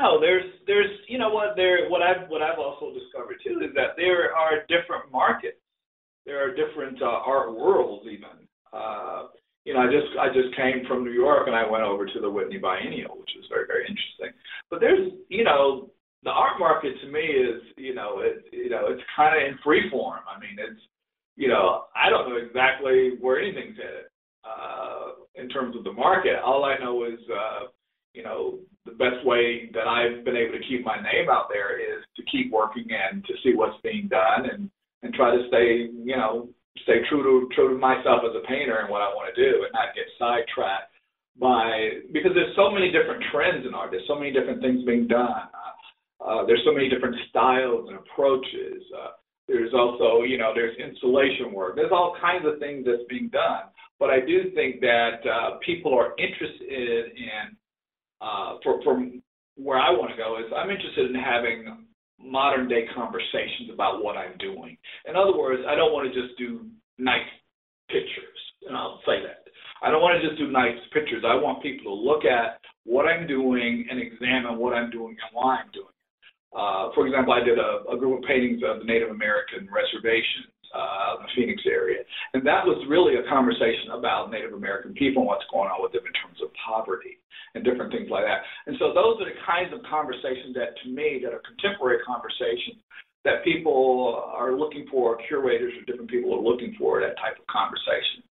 [0.00, 3.74] Oh, there's there's you know what there what I've what I've also discovered too is
[3.74, 5.58] that there are different markets.
[6.24, 8.46] There are different uh, art worlds even.
[8.72, 12.06] Uh, you know, I just I just came from New York and I went over
[12.06, 14.38] to the Whitney Biennial, which was very very interesting.
[14.70, 15.90] But there's you know
[16.22, 19.58] the art market to me is you know it you know it's kind of in
[19.64, 20.22] free form.
[20.30, 20.80] I mean it's
[21.34, 24.10] you know, I don't know exactly where anything's headed
[24.42, 26.36] uh, in terms of the market.
[26.44, 27.66] All I know is, uh,
[28.14, 31.78] you know, the best way that I've been able to keep my name out there
[31.78, 34.70] is to keep working and to see what's being done and
[35.02, 36.48] and try to stay, you know,
[36.82, 39.62] stay true to true to myself as a painter and what I want to do,
[39.62, 40.90] and not get sidetracked
[41.38, 43.90] by because there's so many different trends in art.
[43.92, 45.46] There's so many different things being done.
[46.18, 48.82] Uh, there's so many different styles and approaches.
[48.90, 49.14] Uh,
[49.46, 51.76] there's also, you know, there's installation work.
[51.76, 53.70] There's all kinds of things that's being done.
[53.98, 57.56] But I do think that uh, people are interested in,
[58.20, 59.22] uh, for, from
[59.56, 61.86] where I want to go is I'm interested in having
[62.20, 64.76] modern day conversations about what I'm doing.
[65.08, 66.66] In other words, I don't want to just do
[66.98, 67.26] nice
[67.88, 69.46] pictures, and I'll say that.
[69.82, 71.24] I don't want to just do nice pictures.
[71.26, 75.30] I want people to look at what I'm doing and examine what I'm doing and
[75.32, 75.94] why I'm doing
[76.56, 80.48] uh, for example, I did a, a, group of paintings of the Native American reservations
[80.74, 82.04] uh, the Phoenix area,
[82.34, 85.92] and that was really a conversation about Native American people and what's going on with
[85.92, 87.18] them in terms of poverty
[87.54, 88.44] and different things like that.
[88.66, 92.82] And so those are the kinds of conversations that, to me, that are contemporary conversations
[93.24, 97.46] that people are looking for, curators or different people are looking for that type of
[97.48, 98.22] conversation.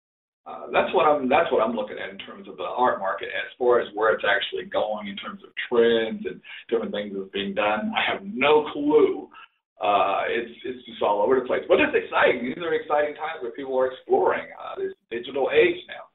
[0.47, 1.29] Uh, that's what I'm.
[1.29, 4.15] That's what I'm looking at in terms of the art market, as far as where
[4.15, 7.91] it's actually going in terms of trends and different things that's being done.
[7.91, 9.29] I have no clue.
[9.77, 12.45] Uh, it's it's just all over the place, but it's exciting.
[12.49, 14.49] These are exciting times where people are exploring.
[14.57, 16.09] Uh, there's digital age now,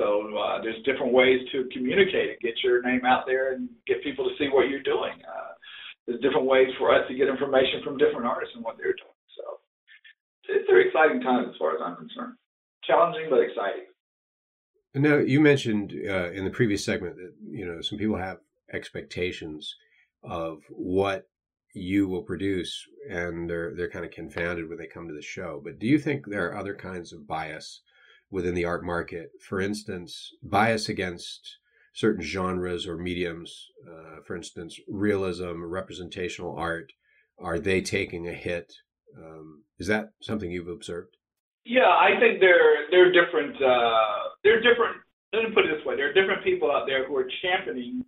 [0.00, 4.02] so uh, there's different ways to communicate and get your name out there and get
[4.02, 5.12] people to see what you're doing.
[5.28, 5.52] Uh,
[6.08, 9.20] there's different ways for us to get information from different artists and what they're doing.
[9.36, 9.44] So
[10.48, 12.40] it's very exciting times as far as I'm concerned
[12.84, 13.86] challenging but exciting.
[14.94, 18.38] Now, you mentioned uh, in the previous segment that you know some people have
[18.72, 19.74] expectations
[20.22, 21.28] of what
[21.74, 25.60] you will produce, and they're they're kind of confounded when they come to the show.
[25.64, 27.82] But do you think there are other kinds of bias
[28.30, 29.30] within the art market?
[29.40, 31.58] For instance, bias against
[31.94, 33.68] certain genres or mediums.
[33.86, 36.92] Uh, for instance, realism, representational art.
[37.38, 38.72] Are they taking a hit?
[39.16, 41.16] Um, is that something you've observed?
[41.64, 44.96] Yeah, I think there are different uh, there are different.
[45.32, 48.04] Let me put it this way: there are different people out there who are championing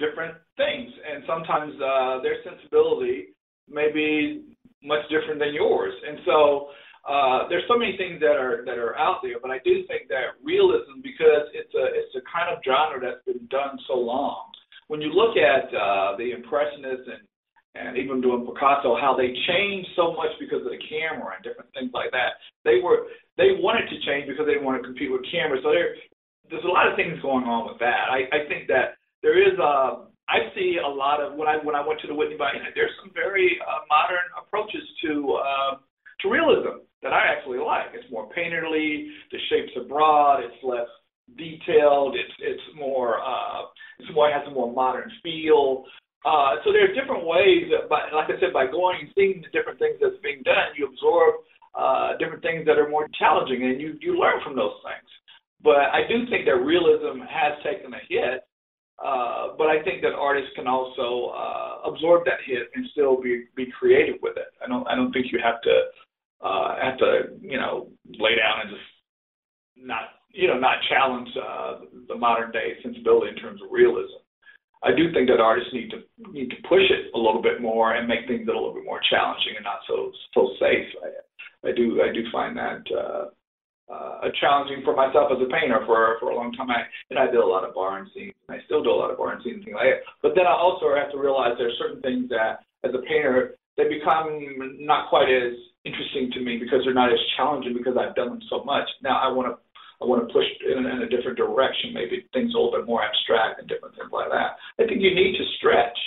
[0.00, 3.36] different things, and sometimes uh, their sensibility
[3.68, 4.42] may be
[4.82, 5.92] much different than yours.
[5.92, 6.72] And so
[7.06, 10.08] uh, there's so many things that are that are out there, but I do think
[10.08, 14.50] that realism, because it's a it's a kind of genre that's been done so long.
[14.88, 17.24] When you look at uh, the impressionists and
[17.74, 21.70] and even doing Picasso, how they changed so much because of the camera and different
[21.70, 22.42] things like that.
[22.64, 23.06] They were
[23.38, 25.62] they wanted to change because they didn't want to compete with cameras.
[25.62, 25.94] So there
[26.50, 28.10] there's a lot of things going on with that.
[28.10, 31.74] I, I think that there is a I see a lot of when I when
[31.74, 35.72] I went to the Whitney Biennial, there's some very uh, modern approaches to uh,
[36.22, 37.90] to realism that I actually like.
[37.94, 40.88] It's more painterly, the shapes are broad, it's less
[41.36, 43.66] detailed, it's it's more uh,
[43.98, 45.84] it's more it has a more modern feel.
[46.24, 49.48] Uh, so there are different ways, by, like I said, by going and seeing the
[49.56, 51.40] different things that's being done, you absorb
[51.72, 55.08] uh, different things that are more challenging, and you you learn from those things.
[55.64, 58.44] But I do think that realism has taken a hit.
[59.04, 63.44] Uh, but I think that artists can also uh, absorb that hit and still be
[63.56, 64.52] be creative with it.
[64.62, 65.80] I don't I don't think you have to
[66.44, 68.82] uh, have to you know lay down and just
[69.76, 74.20] not you know not challenge uh, the modern day sensibility in terms of realism.
[74.82, 77.94] I do think that artists need to need to push it a little bit more
[77.94, 80.88] and make things a little bit more challenging and not so so safe.
[81.02, 83.24] I, I do I do find that uh,
[83.90, 86.70] uh, challenging for myself as a painter for for a long time.
[86.70, 89.10] I and I did a lot of barn scenes and I still do a lot
[89.10, 90.06] of barn scenes and things like that.
[90.22, 93.58] But then I also have to realize there are certain things that as a painter
[93.76, 94.38] they become
[94.78, 98.44] not quite as interesting to me because they're not as challenging because I've done them
[98.48, 98.86] so much.
[99.02, 99.58] Now I want to
[100.00, 103.04] I want to push in, in a different direction, maybe things a little bit more
[103.04, 104.56] abstract and different things like that.
[104.80, 105.98] I think you need to stretch,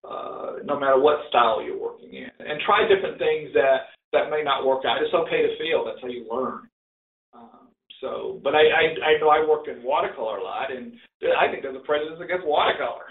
[0.00, 4.42] uh, no matter what style you're working in, and try different things that that may
[4.42, 5.02] not work out.
[5.02, 5.84] It's okay to fail.
[5.84, 6.70] That's how you learn.
[8.04, 10.92] So, but I, I I know I work in watercolor a lot, and
[11.40, 13.06] I think there's a prejudice against watercolor.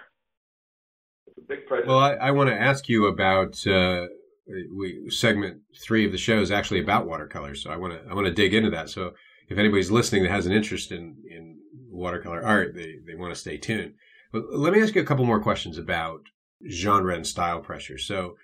[1.27, 1.89] It's a big prejudice.
[1.89, 3.55] Well, I, I want to ask you about.
[3.65, 4.07] Uh
[4.75, 8.13] we segment three of the show is actually about watercolor, so I want to I
[8.13, 8.89] want to dig into that.
[8.89, 9.13] So
[9.47, 13.39] if anybody's listening that has an interest in, in watercolor art, they, they want to
[13.39, 13.93] stay tuned.
[14.31, 16.21] But let me ask you a couple more questions about
[16.69, 17.97] genre and style pressure.
[17.97, 18.35] So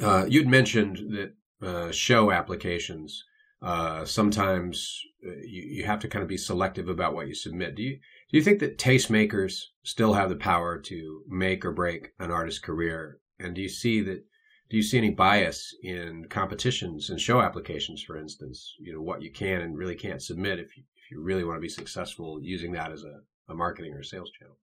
[0.00, 1.32] uh, you'd mentioned that
[1.66, 3.24] uh, show applications
[3.60, 7.74] uh, sometimes uh, you, you have to kind of be selective about what you submit.
[7.74, 7.98] Do you
[8.30, 12.60] do you think that tastemakers still have the power to make or break an artist's
[12.60, 13.20] career?
[13.38, 14.24] And do you see that
[14.70, 18.74] do you see any bias in competitions and show applications, for instance?
[18.78, 21.56] You know what you can and really can't submit if you, if you really want
[21.56, 24.56] to be successful using that as a, a marketing or sales channel.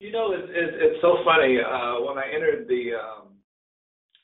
[0.00, 1.58] You know, it's, it's, it's so funny.
[1.60, 3.28] Uh, when I entered the um,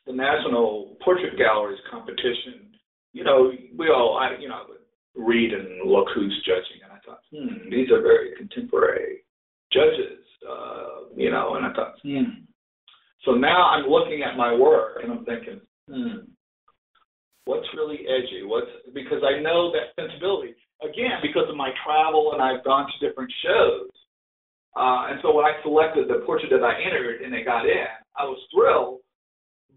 [0.07, 2.70] the National Portrait Galleries competition,
[3.13, 6.93] you know, we all, I, you know, I would read and look who's judging, and
[6.93, 9.25] I thought, hmm, these are very contemporary
[9.73, 12.47] judges, uh, you know, and I thought, hmm,
[13.25, 16.31] so now I'm looking at my work and I'm thinking, hmm,
[17.45, 18.43] what's really edgy?
[18.45, 23.07] What's because I know that sensibility again because of my travel and I've gone to
[23.07, 23.91] different shows.
[24.77, 27.91] Uh, and so when I selected the portrait that I entered and it got in,
[28.17, 29.01] I was thrilled.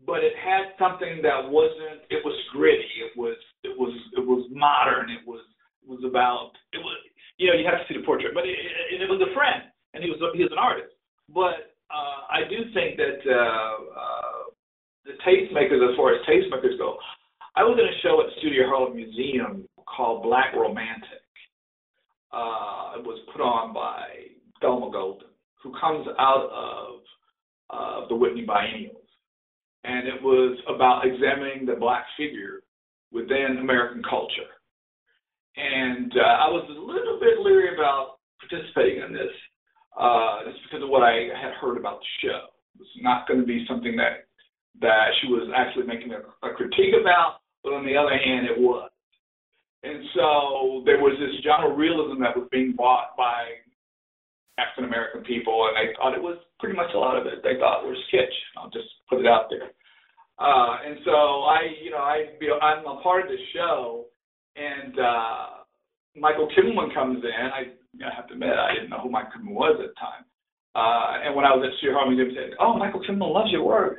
[0.05, 2.03] But it had something that wasn't.
[2.09, 2.91] It was gritty.
[2.99, 3.37] It was.
[3.63, 3.93] It was.
[4.17, 5.09] It was modern.
[5.09, 5.41] It was.
[5.83, 6.51] It was about.
[6.73, 6.97] It was.
[7.37, 8.33] You know, you have to see the portrait.
[8.33, 8.55] But it,
[8.91, 10.19] it, it was a friend, and he was.
[10.35, 10.91] He was an artist.
[11.31, 14.43] But uh, I do think that uh, uh,
[15.05, 16.97] the tastemakers, as far as tastemakers go,
[17.55, 21.21] I was in a show at the Studio Harlem Museum called Black Romantic.
[22.33, 24.09] Uh, it was put on by
[24.59, 25.27] Thelma Golden,
[25.61, 26.99] who comes out of
[27.69, 29.02] uh, the Whitney Biennials.
[29.83, 32.63] And it was about examining the black figure
[33.11, 34.49] within American culture.
[35.55, 39.33] and uh, I was a little bit leery about participating in this,
[39.99, 42.49] uh, just because of what I had heard about the show.
[42.75, 44.25] It was not going to be something that
[44.81, 48.57] that she was actually making a, a critique about, but on the other hand, it
[48.57, 48.89] was.
[49.83, 53.61] And so there was this genre realism that was being bought by
[54.57, 57.41] African American people, and they thought it was pretty much a lot of it.
[57.43, 58.33] They thought was kitsch.
[58.57, 59.73] I'll just put it out there.
[60.37, 62.25] Uh, and so I, you know, I,
[62.61, 64.05] I'm a part of the show,
[64.55, 65.45] and uh,
[66.15, 67.29] Michael Kimmelman comes in.
[67.29, 67.73] I,
[68.05, 70.25] I have to admit, I didn't know who Michael Kimmelman was at the time.
[70.73, 73.63] Uh, and when I was at Studio Harlem Museum, said, "Oh, Michael Kimmelman loves your
[73.63, 73.97] work."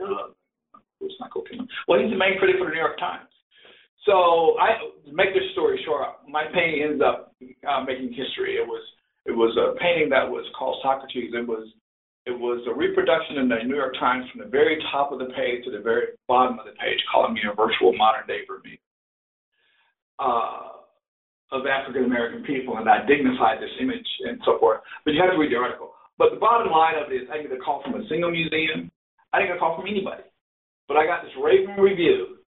[0.99, 1.71] Who's Michael Kimmelman?
[1.87, 3.31] Well, he's the main critic for the New York Times.
[4.07, 4.77] So I
[5.11, 6.03] make this story short.
[6.29, 7.35] My painting ends up
[7.67, 8.59] uh, making history.
[8.59, 8.83] It was
[9.27, 11.33] it was a painting that was called Socrates.
[11.35, 11.69] It was
[12.27, 15.29] it was a reproduction in the New York Times from the very top of the
[15.37, 18.81] page to the very bottom of the page, calling me a virtual modern day Vermeer.
[20.19, 20.75] Uh,
[21.53, 24.81] of African American people, and I dignified this image and so forth.
[25.05, 25.93] But you have to read the article.
[26.19, 28.31] But the bottom line of it is, I didn't get a call from a single
[28.31, 28.91] museum.
[29.33, 30.27] I didn't get a call from anybody.
[30.89, 32.43] But I got this raving review,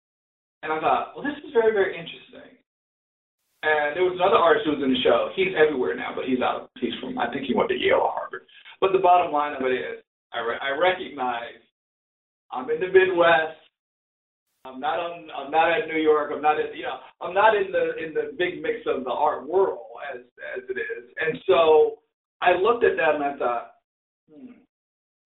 [0.63, 2.55] and I thought, well, this is very, very interesting.
[3.66, 5.34] And there was another artist who was in the show.
[5.34, 6.70] He's everywhere now, but he's out.
[6.78, 8.45] He's from, I think he went to Yale or Harvard.
[8.80, 11.57] But the bottom line of it is, I, re- I recognize
[12.51, 13.57] I'm in the Midwest.
[14.66, 15.30] I'm not on.
[15.30, 16.32] I'm not at New York.
[16.34, 16.76] I'm not in.
[16.76, 16.97] You know.
[17.22, 20.22] I'm not in the in the big mix of the art world as
[20.57, 21.09] as it is.
[21.22, 21.99] And so
[22.41, 23.72] I looked at that and I thought,
[24.28, 24.53] hmm,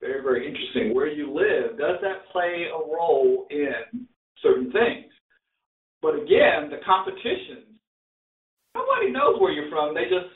[0.01, 0.93] very very interesting.
[0.93, 4.07] Where you live does that play a role in
[4.43, 5.11] certain things?
[6.01, 7.68] But again, the competition.
[8.99, 9.95] Nobody knows where you're from.
[9.95, 10.27] They just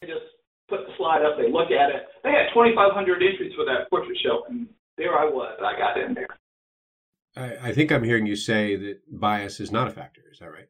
[0.00, 0.26] they just
[0.68, 1.38] put the slide up.
[1.38, 2.02] They look at it.
[2.22, 4.66] They had 2,500 entries for that portrait show, and
[4.98, 5.54] there I was.
[5.62, 6.34] I got in there.
[7.36, 10.22] I, I think I'm hearing you say that bias is not a factor.
[10.32, 10.68] Is that right?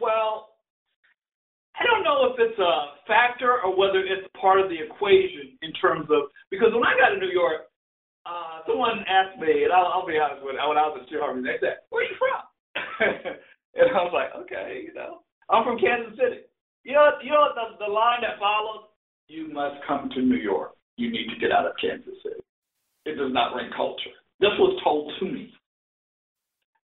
[0.00, 0.50] Well,
[1.78, 5.72] I don't know if it's a factor or whether it's part of the equation in
[5.74, 7.70] terms of because when I got to New York,
[8.26, 11.06] uh, someone asked me, and I'll, I'll be honest with you, when I was at
[11.06, 12.42] Studio Harlem, they said, "Where are you from?"
[13.78, 16.42] and I was like, "Okay, you know, I'm from Kansas City."
[16.84, 18.88] You know, you know the the line that follows:
[19.28, 20.72] "You must come to New York.
[20.96, 22.40] You need to get out of Kansas City."
[23.06, 24.10] It does not ring culture.
[24.40, 25.54] This was told to me.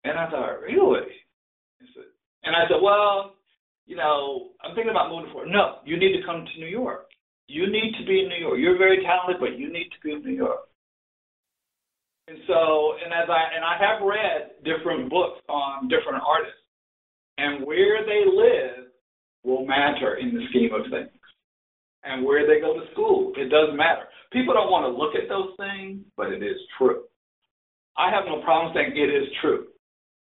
[0.04, 1.04] And I thought, really?
[2.44, 3.36] And I said, well,
[3.86, 5.50] you know, I'm thinking about moving forward.
[5.50, 7.06] No, you need to come to New York.
[7.46, 8.58] You need to be in New York.
[8.58, 10.68] You're very talented, but you need to be in New York.
[12.28, 16.60] And so, and as I and I have read different books on different artists,
[17.38, 18.86] and where they live
[19.44, 21.22] will matter in the scheme of things,
[22.04, 24.04] and where they go to school, it does matter.
[24.32, 27.04] People don't want to look at those things, but it is true.
[27.96, 29.68] I have no problem saying it is true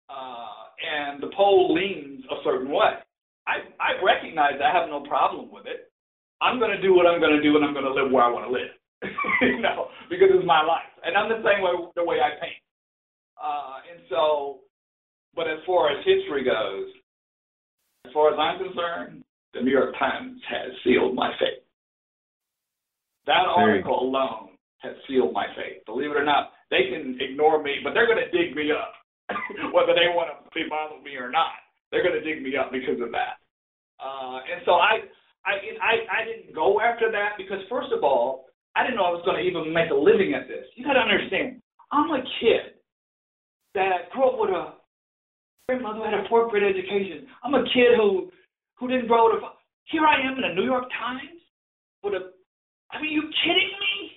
[0.09, 3.01] uh, and the pole leans a certain way.
[3.47, 5.91] I, I recognize I have no problem with it.
[6.41, 8.23] I'm going to do what I'm going to do, and I'm going to live where
[8.23, 8.73] I want to live.
[9.41, 12.61] you know, because it's my life, and I'm the same way the way I paint.
[13.37, 14.64] Uh, and so,
[15.36, 16.88] but as far as history goes,
[18.05, 19.23] as far as I'm concerned,
[19.53, 21.63] the New York Times has sealed my fate.
[23.25, 25.86] That article alone has sealed my fate.
[25.86, 28.93] Believe it or not, they can ignore me, but they're going to dig me up
[29.73, 31.57] whether they want to be bothered me or not.
[31.91, 33.41] They're going to dig me up because of that.
[33.97, 35.01] Uh, and so I,
[35.45, 39.15] I, I, I didn't go after that because first of all, I didn't know I
[39.15, 40.67] was going to even make a living at this.
[40.75, 41.61] You got to understand,
[41.91, 42.75] I'm a kid
[43.73, 44.74] that grew up with a
[45.68, 47.28] grandmother had a grade education.
[47.43, 48.32] I'm a kid who,
[48.80, 49.59] who didn't grow up.
[49.86, 51.41] Here I am in the New York Times
[52.03, 52.32] with a.
[52.91, 54.11] I mean, you kidding me?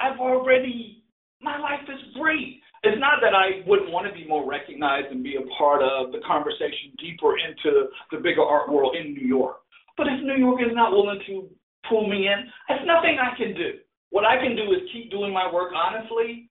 [0.00, 1.04] I've already.
[1.40, 5.22] My life is great it's not that I wouldn't want to be more recognized and
[5.22, 9.60] be a part of the conversation deeper into the bigger art world in New York.
[9.96, 11.48] But if New York is not willing to
[11.88, 13.84] pull me in, there's nothing I can do.
[14.08, 16.49] What I can do is keep doing my work honestly.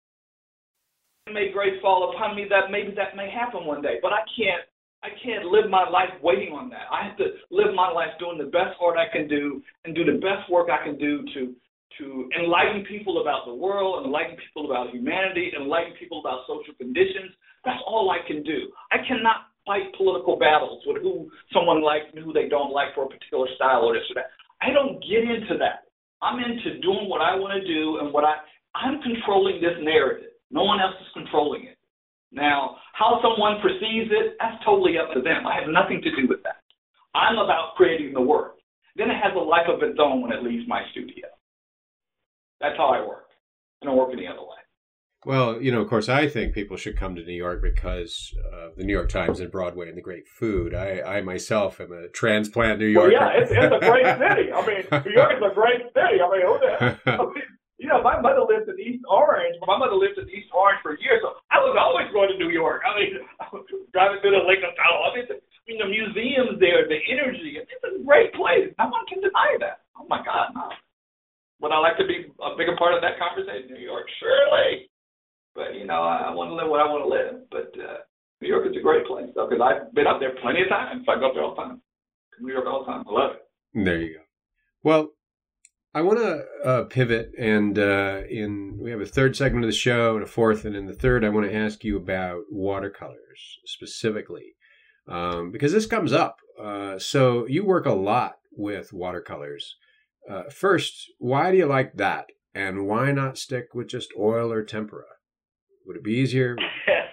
[1.34, 4.64] May grace fall upon me that maybe that may happen one day, but I can't.
[5.02, 6.92] I can't live my life waiting on that.
[6.92, 10.04] I have to live my life doing the best art I can do and do
[10.04, 11.56] the best work I can do to
[11.98, 17.36] to enlighten people about the world, enlighten people about humanity, enlighten people about social conditions.
[17.66, 18.72] That's all I can do.
[18.92, 23.04] I cannot fight political battles with who someone likes and who they don't like for
[23.04, 24.32] a particular style or this or that.
[24.62, 25.92] I don't get into that.
[26.22, 28.36] I'm into doing what I want to do and what I
[28.76, 30.29] I'm controlling this narrative.
[30.52, 31.78] No one else is controlling it.
[32.32, 35.47] Now, how someone perceives it, that's totally up to them.
[35.47, 36.62] I have nothing to do with that.
[37.16, 38.56] I'm about creating the work.
[38.95, 41.28] Then it has a life of its own when it leaves my studio.
[42.62, 43.26] That's how I work.
[43.82, 44.60] I don't work any other way.
[45.26, 48.78] Well, you know, of course, I think people should come to New York because of
[48.78, 50.74] the New York Times and Broadway and the great food.
[50.74, 53.12] I, I myself am a transplant New Yorker.
[53.12, 54.52] Well, yeah, it's, it's a great city.
[54.54, 56.22] I mean, New York is a great city.
[56.22, 57.43] I mean, who the, I mean,
[57.80, 59.56] you know, my mother lived in East Orange.
[59.64, 62.52] My mother lived in East Orange for years, so I was always going to New
[62.52, 62.84] York.
[62.84, 63.24] I mean,
[63.96, 65.08] driving through the Lake of Tahoe.
[65.08, 67.56] I mean, the, I mean, the museums there, the energy.
[67.56, 68.68] It's a great place.
[68.76, 69.88] No one can deny that.
[69.96, 70.76] Oh my God, no.
[71.64, 73.72] Would I like to be a bigger part of that conversation?
[73.72, 74.92] New York, surely.
[75.56, 77.48] But you know, I, I want to live what I want to live.
[77.48, 78.04] But uh,
[78.44, 81.08] New York is a great place, though, because I've been up there plenty of times.
[81.08, 81.80] I go up there all the time.
[82.44, 83.08] New York all the time.
[83.08, 83.44] I love it.
[83.72, 84.24] There you go.
[84.84, 85.12] Well,
[85.94, 89.76] I want to uh, pivot, and uh, in we have a third segment of the
[89.76, 93.58] show and a fourth, and in the third, I want to ask you about watercolors
[93.66, 94.54] specifically,
[95.08, 96.38] um, because this comes up.
[96.62, 99.78] Uh, so you work a lot with watercolors.
[100.30, 104.64] Uh, first, why do you like that, and why not stick with just oil or
[104.64, 105.06] tempera?
[105.88, 106.56] Would it be easier?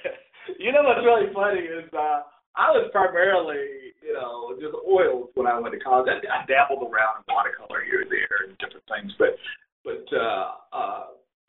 [0.58, 2.20] you know what's really funny is uh,
[2.56, 6.08] I was primarily, you know, just oils when I went to college.
[6.08, 9.36] I, I dabbled around in watercolor here and there and different things, but
[9.84, 11.02] but uh, uh,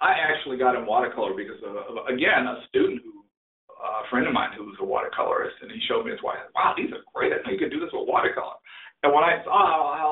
[0.03, 3.23] I actually got in watercolor because of, of again a student who
[3.77, 6.41] a friend of mine who was a watercolorist, and he showed me his wife.
[6.57, 7.31] Wow, these are great!
[7.31, 8.57] I know you could do this with watercolor.
[9.05, 10.11] And when I saw how, how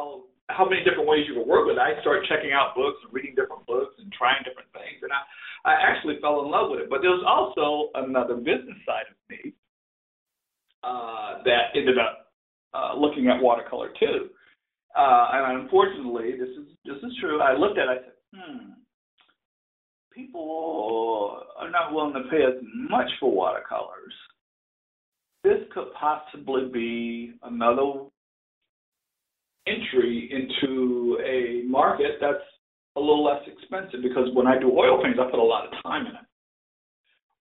[0.54, 3.12] how many different ways you could work with it, I started checking out books and
[3.12, 5.22] reading different books and trying different things, and I
[5.66, 6.90] I actually fell in love with it.
[6.90, 9.58] But there was also another business side of me
[10.86, 12.32] uh, that ended up
[12.74, 14.30] uh, looking at watercolor too.
[14.96, 17.42] Uh, and unfortunately, this is this is true.
[17.42, 17.90] I looked at it.
[17.90, 18.72] I said, hmm,
[20.14, 24.14] people are not willing to pay as much for watercolors.
[25.44, 28.06] This could possibly be another
[29.68, 32.44] entry into a market that's
[32.96, 35.72] a little less expensive because when I do oil paintings, I put a lot of
[35.84, 36.25] time in it.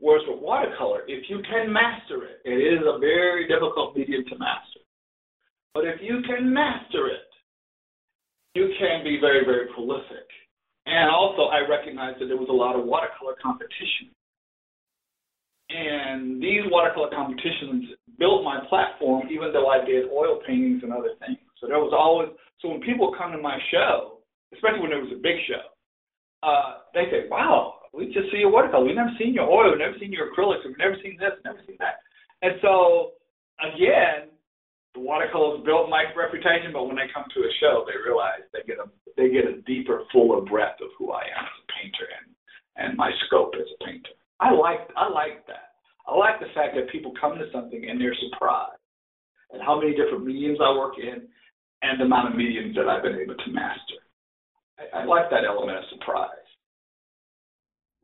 [0.04, 4.36] Whereas with watercolor, if you can master it, it is a very difficult medium to
[4.36, 4.84] master.
[5.72, 7.32] But if you can master it,
[8.54, 10.28] you can be very, very prolific.
[10.84, 14.12] And also, I recognized that there was a lot of watercolor competition.
[15.70, 21.16] And these watercolor competitions built my platform, even though I did oil paintings and other
[21.24, 21.40] things.
[21.62, 22.28] So there was always,
[22.60, 24.18] so when people come to my show,
[24.52, 25.64] especially when it was a big show,
[26.44, 28.84] uh, they say, wow, we just see your watercolor.
[28.84, 29.70] We've never seen your oil.
[29.70, 30.66] We've never seen your acrylics.
[30.66, 32.02] We've never seen this, never seen that.
[32.42, 33.14] And so,
[33.62, 34.34] again,
[34.94, 38.66] the watercolors built my reputation, but when they come to a show, they realize they
[38.66, 42.06] get a they get a deeper, fuller breadth of who I am as a painter
[42.10, 42.26] and
[42.76, 44.14] and my scope as a painter.
[44.40, 45.78] I like I like that.
[46.06, 48.82] I like the fact that people come to something and they're surprised
[49.54, 51.26] at how many different mediums I work in
[51.82, 54.02] and the amount of mediums that I've been able to master.
[54.78, 56.43] I, I like that element of surprise.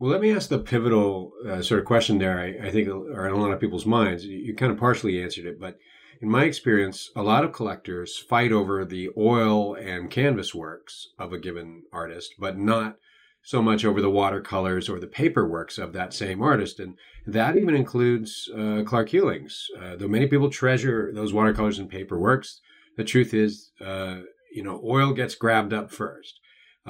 [0.01, 2.41] Well, let me ask the pivotal uh, sort of question there.
[2.41, 4.25] I, I think are in a lot of people's minds.
[4.25, 5.79] You, you kind of partially answered it, but
[6.23, 11.35] in my experience, a lot of collectors fight over the oil and canvas works of
[11.35, 12.97] a given artist, but not
[13.43, 16.81] so much over the watercolors or the paper works of that same artist.
[16.81, 16.97] And
[17.27, 19.67] that even includes uh, Clark Hulings.
[19.79, 22.63] Uh, though many people treasure those watercolors and paper works,
[22.97, 24.21] the truth is, uh,
[24.51, 26.41] you know, oil gets grabbed up first.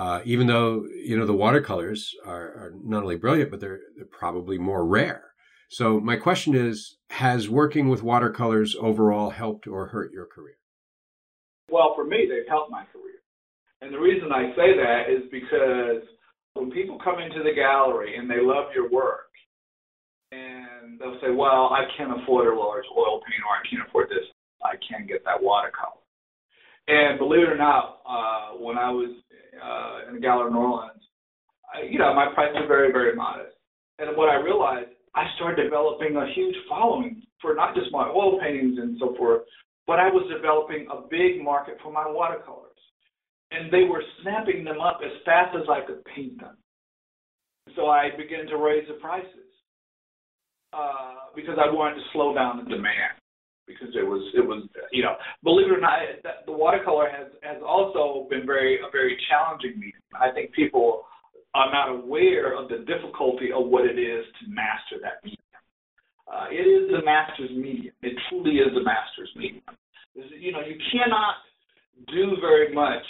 [0.01, 4.07] Uh, even though you know the watercolors are, are not only brilliant, but they're, they're
[4.07, 5.25] probably more rare.
[5.69, 10.57] So my question is: Has working with watercolors overall helped or hurt your career?
[11.69, 13.21] Well, for me, they've helped my career,
[13.83, 16.09] and the reason I say that is because
[16.55, 19.29] when people come into the gallery and they love your work,
[20.33, 24.09] and they'll say, "Well, I can't afford a large oil paint, or I can't afford
[24.09, 24.25] this.
[24.65, 26.01] I can't get that watercolor."
[26.89, 29.11] And believe it or not, uh, when I was
[29.57, 31.03] uh, in the gallery New Orleans,
[31.73, 33.57] I, you know, my prices are very, very modest.
[33.99, 38.39] And what I realized, I started developing a huge following for not just my oil
[38.41, 39.43] paintings and so forth,
[39.87, 42.67] but I was developing a big market for my watercolors.
[43.51, 46.57] And they were snapping them up as fast as I could paint them.
[47.77, 49.51] So I began to raise the prices
[50.73, 53.20] uh, because I wanted to slow down the demand
[53.73, 56.01] because it was it was you know believe it or not
[56.47, 60.03] the watercolor has has also been very a very challenging medium.
[60.15, 61.05] I think people
[61.55, 65.41] are not aware of the difficulty of what it is to master that medium.
[66.31, 67.95] Uh, it is the master's medium.
[68.03, 69.63] It truly is the master's medium.
[70.15, 71.43] You know, you cannot
[72.07, 73.03] do very much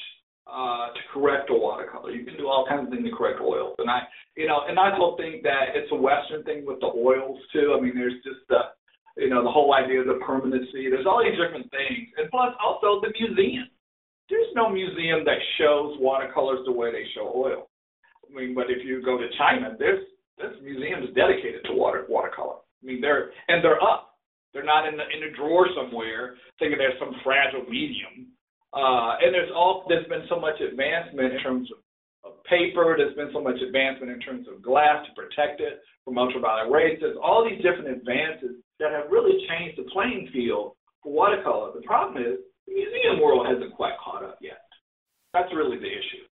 [0.50, 2.10] uh, to correct a watercolor.
[2.10, 4.02] You can do all kinds of things to correct oils, and I,
[4.36, 7.76] you know, and I also think that it's a Western thing with the oils too.
[7.76, 8.72] I mean, there's just the
[9.20, 10.88] you know, the whole idea of the permanency.
[10.88, 12.08] There's all these different things.
[12.16, 13.68] And plus also the museum.
[14.32, 17.68] There's no museum that shows watercolors the way they show oil.
[18.24, 20.00] I mean, but if you go to China, there's
[20.38, 22.64] this museum is dedicated to water watercolor.
[22.64, 24.16] I mean, they're and they're up.
[24.54, 28.32] They're not in the, in a drawer somewhere thinking there's some fragile medium.
[28.72, 32.94] Uh, and there's all there's been so much advancement in terms of, of paper.
[32.96, 36.98] There's been so much advancement in terms of glass to protect it from ultraviolet rays.
[37.02, 40.72] There's all these different advances that have really changed the playing field
[41.02, 41.70] for watercolor.
[41.74, 44.62] The problem is the museum world hasn't quite caught up yet.
[45.32, 46.24] That's really the issue.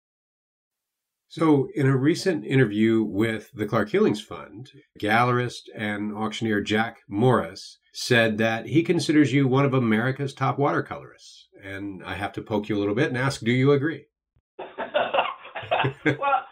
[1.29, 7.79] So, in a recent interview with the Clark Hulings Fund, gallerist and auctioneer Jack Morris
[7.91, 11.47] said that he considers you one of America's top watercolorists.
[11.61, 14.05] And I have to poke you a little bit and ask, do you agree?
[14.59, 16.47] well,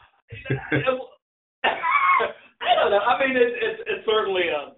[1.63, 2.99] I don't know.
[2.99, 4.69] I mean, it, it's it's certainly a uh,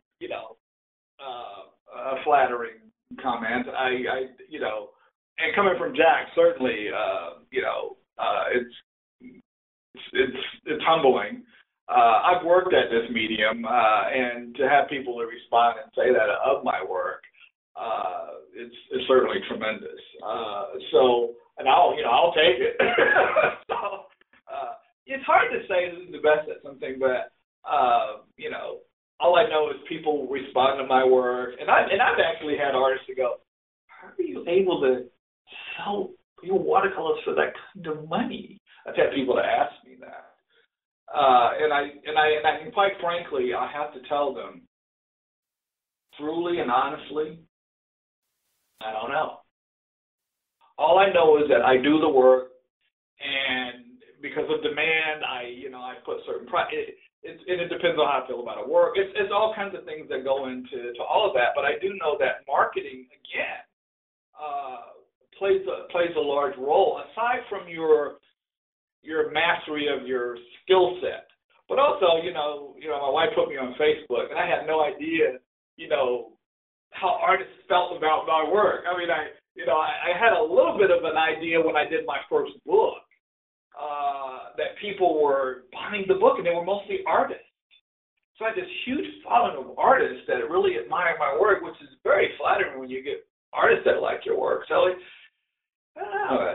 [2.08, 2.80] a flattering
[3.22, 3.68] comment.
[3.70, 4.90] I, I you know,
[5.38, 8.76] and coming from Jack, certainly uh, you know uh, it's
[10.14, 11.44] it's it's humbling.
[11.90, 16.12] Uh, I've worked at this medium, uh, and to have people to respond and say
[16.12, 17.24] that of my work,
[17.80, 20.02] uh, it's it's certainly tremendous.
[20.26, 22.76] Uh, so, and I'll you know I'll take it.
[23.70, 24.08] so,
[24.52, 24.74] uh,
[25.06, 27.32] it's hard to say who's the best at something, but
[27.64, 28.80] uh, you know,
[29.20, 32.76] all I know is people respond to my work, and I and I've actually had
[32.76, 33.38] artists to go,
[33.88, 35.10] "How are you able to
[35.78, 36.12] sell
[36.44, 40.32] your watercolors for that kind of money?" I've had people to ask me that.
[41.14, 44.62] Uh, and I and I and I quite frankly, I have to tell them
[46.18, 47.40] truly and honestly,
[48.82, 49.40] I don't know.
[50.78, 52.52] All I know is that I do the work,
[53.20, 53.84] and
[54.22, 56.68] because of demand, I you know I put certain price.
[57.24, 58.94] It, and it depends on how I feel about a work.
[58.96, 61.52] It's, it's all kinds of things that go into to all of that.
[61.56, 63.62] But I do know that marketing again
[64.38, 64.96] uh,
[65.38, 67.02] plays a plays a large role.
[67.12, 68.22] Aside from your
[69.02, 71.28] your mastery of your skill set.
[71.70, 74.66] But also, you know, you know, my wife put me on Facebook, and I had
[74.66, 75.40] no idea,
[75.76, 76.32] you know,
[76.92, 78.88] how artists felt about my work.
[78.88, 81.76] I mean, I, you know, I, I had a little bit of an idea when
[81.76, 83.04] I did my first book
[83.76, 84.07] uh,
[84.58, 87.44] that people were buying the book, and they were mostly artists.
[88.38, 91.90] So I had this huge following of artists that really admired my work, which is
[92.04, 94.64] very flattering when you get artists that like your work.
[94.68, 94.98] So it,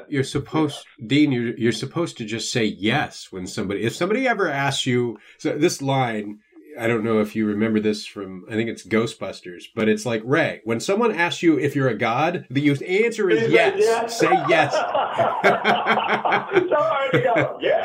[0.09, 1.32] you're supposed, Dean.
[1.32, 3.82] You're you're supposed to just say yes when somebody.
[3.82, 6.40] If somebody ever asks you, so this line,
[6.78, 8.44] I don't know if you remember this from.
[8.48, 10.61] I think it's Ghostbusters, but it's like Ray.
[10.64, 13.76] When someone asks you if you're a god, the answer is yes.
[13.78, 14.18] yes.
[14.18, 14.72] Say yes.
[16.55, 17.59] it's hard to go.
[17.62, 17.82] Yeah,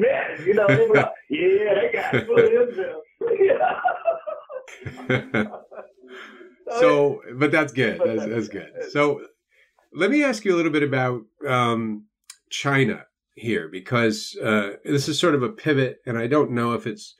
[0.00, 0.46] do you mean?
[0.46, 3.02] You know, like, yeah, that guy's fully himself.
[6.80, 8.00] so, but that's good.
[8.04, 8.70] That's, that's good.
[8.90, 9.22] So
[9.92, 12.06] let me ask you a little bit about um,
[12.50, 16.86] China here, because uh, this is sort of a pivot, and I don't know if
[16.86, 17.14] it's.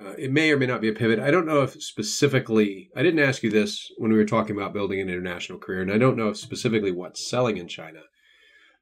[0.00, 1.20] Uh, it may or may not be a pivot.
[1.20, 2.90] I don't know if specifically.
[2.96, 5.92] I didn't ask you this when we were talking about building an international career, and
[5.92, 8.00] I don't know if specifically what's selling in China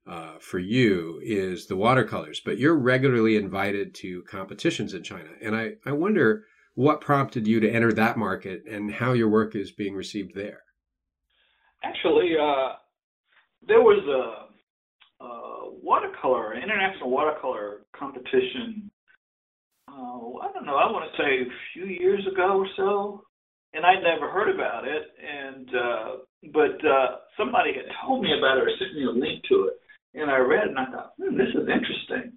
[0.07, 2.41] uh, for you is the watercolors.
[2.45, 6.45] But you're regularly invited to competitions in China, and I I wonder
[6.75, 10.63] what prompted you to enter that market and how your work is being received there.
[11.83, 12.75] Actually, uh,
[13.67, 18.91] there was a, a watercolor, international watercolor competition.
[19.89, 20.77] Uh, I don't know.
[20.77, 23.25] I want to say a few years ago or so,
[23.75, 25.03] and I'd never heard about it.
[25.21, 26.09] And uh,
[26.53, 29.80] but uh, somebody had told me about it or sent me a link to it,
[30.15, 32.33] and I read it and I thought, hmm, this is interesting.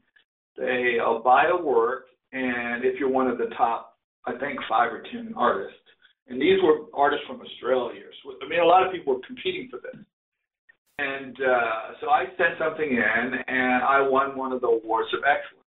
[0.57, 4.91] They uh, buy a work, and if you're one of the top, I think five
[4.91, 5.77] or ten artists,
[6.27, 8.01] and these were artists from Australia.
[8.23, 9.99] So, I mean, a lot of people were competing for this.
[10.99, 15.21] And uh, so I sent something in, and I won one of the awards of
[15.25, 15.65] excellence.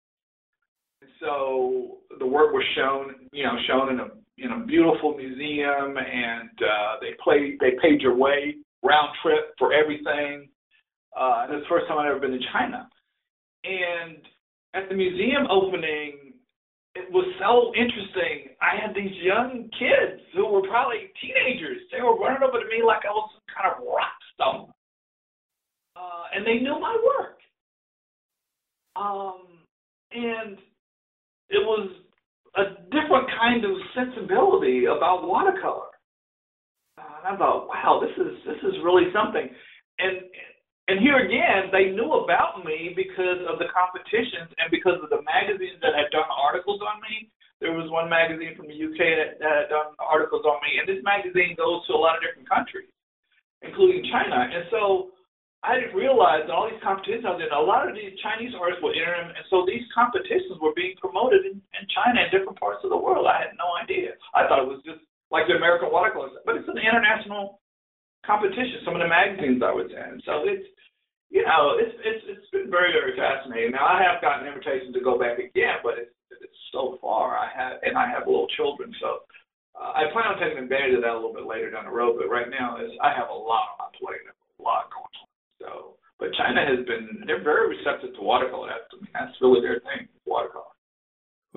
[1.00, 5.96] And so the work was shown, you know, shown in a in a beautiful museum,
[5.96, 10.48] and uh, they played they paid your way round trip for everything.
[11.16, 12.88] Uh, and it's the first time I'd ever been to China.
[13.64, 14.18] And
[14.74, 16.34] at the museum opening,
[16.94, 18.54] it was so interesting.
[18.62, 21.78] I had these young kids who were probably teenagers.
[21.90, 24.66] They were running over to me like I was some kind of rock star
[25.96, 27.38] uh, and they knew my work.
[28.96, 29.42] Um,
[30.12, 30.58] and
[31.50, 31.90] it was
[32.56, 35.90] a different kind of sensibility about watercolor.
[36.98, 39.48] Uh, and I thought, wow, this is this is really something.
[39.98, 40.18] And
[40.88, 45.24] and here again, they knew about me because of the competitions and because of the
[45.24, 47.32] magazines that had done articles on me.
[47.64, 50.84] There was one magazine from the UK that, that had done articles on me, and
[50.84, 52.92] this magazine goes to a lot of different countries,
[53.64, 54.44] including China.
[54.44, 55.16] And so
[55.64, 58.84] I didn't realize that all these competitions out there, a lot of these Chinese artists
[58.84, 62.84] were entering, and so these competitions were being promoted in, in China and different parts
[62.84, 63.24] of the world.
[63.24, 64.20] I had no idea.
[64.36, 65.00] I thought it was just
[65.32, 67.63] like the American watercolor, but it's an international
[68.26, 68.84] competition.
[68.84, 70.66] Some of the magazines I was in, so it's
[71.30, 73.72] you know it's it's it's been very very fascinating.
[73.72, 77.36] Now I have gotten invitations to go back again, but it's it's so far.
[77.36, 79.24] I have and I have little children, so
[79.74, 82.16] uh, I plan on taking advantage of that a little bit later down the road.
[82.18, 85.28] But right now, is I have a lot on my plate, a lot going on.
[85.60, 88.68] So, but China has been they're very receptive to watercolor.
[88.68, 90.70] That's I mean, that's really their thing, watercolor.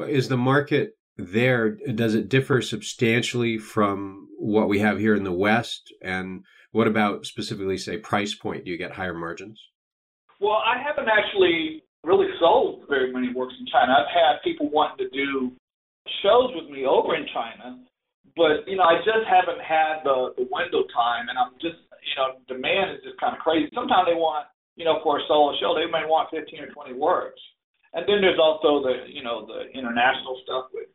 [0.08, 1.72] Is the market there?
[1.72, 5.94] Does it differ substantially from what we have here in the West?
[6.02, 8.66] And what about specifically, say, price point?
[8.66, 9.62] Do you get higher margins?
[10.40, 13.94] Well, I haven't actually really sold very many works in China.
[13.94, 15.52] I've had people wanting to do
[16.24, 17.80] shows with me over in China,
[18.36, 22.16] but you know, I just haven't had the, the window time, and I'm just you
[22.16, 23.68] know, demand is just kind of crazy.
[23.76, 26.96] Sometimes they want, you know, for a solo show, they may want 15 or 20
[26.96, 27.42] works.
[27.94, 30.88] And then there's also the, you know, the international stuff with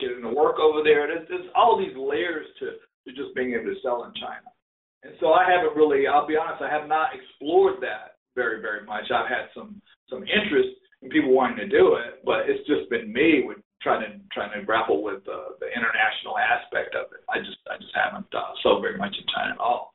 [0.00, 1.06] getting the work over there.
[1.06, 4.48] There's, there's all these layers to, to just being able to sell in China.
[5.02, 8.84] And so I haven't really, I'll be honest, I have not explored that very, very
[8.84, 9.10] much.
[9.10, 9.80] I've had some
[10.10, 14.02] some interest in people wanting to do it, but it's just been me with trying
[14.02, 17.22] to trying to grapple with the, the international aspect of it.
[17.30, 19.94] I just I just haven't uh, sold very much in China at all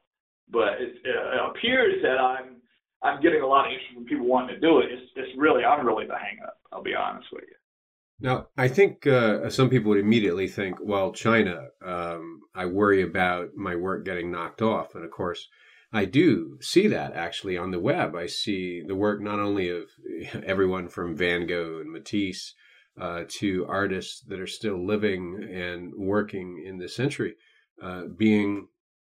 [0.53, 1.15] but it, it
[1.49, 2.61] appears that I'm
[3.01, 4.91] I'm getting a lot of interest from people wanting to do it.
[4.91, 6.57] It's it's really I'm really the hang up.
[6.71, 7.57] I'll be honest with you.
[8.19, 13.55] Now, I think uh, some people would immediately think, well, China, um, I worry about
[13.55, 14.95] my work getting knocked off.
[14.95, 15.47] And of course,
[15.91, 18.15] I do see that actually on the web.
[18.15, 19.89] I see the work not only of
[20.45, 22.53] everyone from Van Gogh and Matisse
[22.99, 27.35] uh, to artists that are still living and working in this century
[27.81, 28.67] uh, being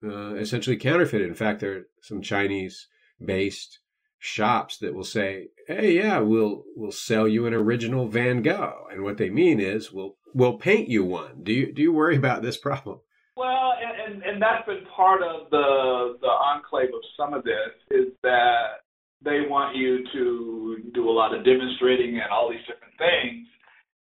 [0.04, 1.28] uh, essentially counterfeited.
[1.28, 2.88] In fact, there are some Chinese
[3.24, 3.80] based
[4.20, 9.04] shops that will say, "Hey, yeah, we'll we'll sell you an original Van Gogh," and
[9.04, 12.42] what they mean is, "We'll we'll paint you one." Do you do you worry about
[12.42, 13.02] this problem?
[13.36, 17.72] Well, and, and, and that's been part of the the enclave of some of this
[17.92, 18.82] is that
[19.22, 23.48] they want you to do a lot of demonstrating and all these different things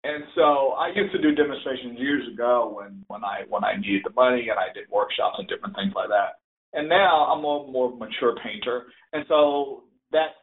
[0.03, 4.03] and so I used to do demonstrations years ago when when I when I needed
[4.05, 6.41] the money and I did workshops and different things like that.
[6.73, 10.40] And now I'm a more mature painter, and so that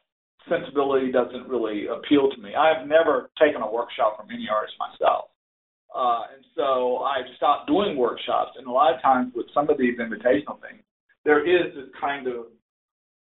[0.49, 2.55] sensibility doesn't really appeal to me.
[2.55, 5.25] I've never taken a workshop from any artist myself.
[5.95, 8.51] Uh, and so I've stopped doing workshops.
[8.57, 10.83] And a lot of times with some of these invitational things,
[11.25, 12.47] there is this kind of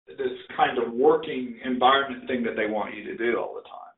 [0.07, 3.95] this kind of working environment thing that they want you to do all the time.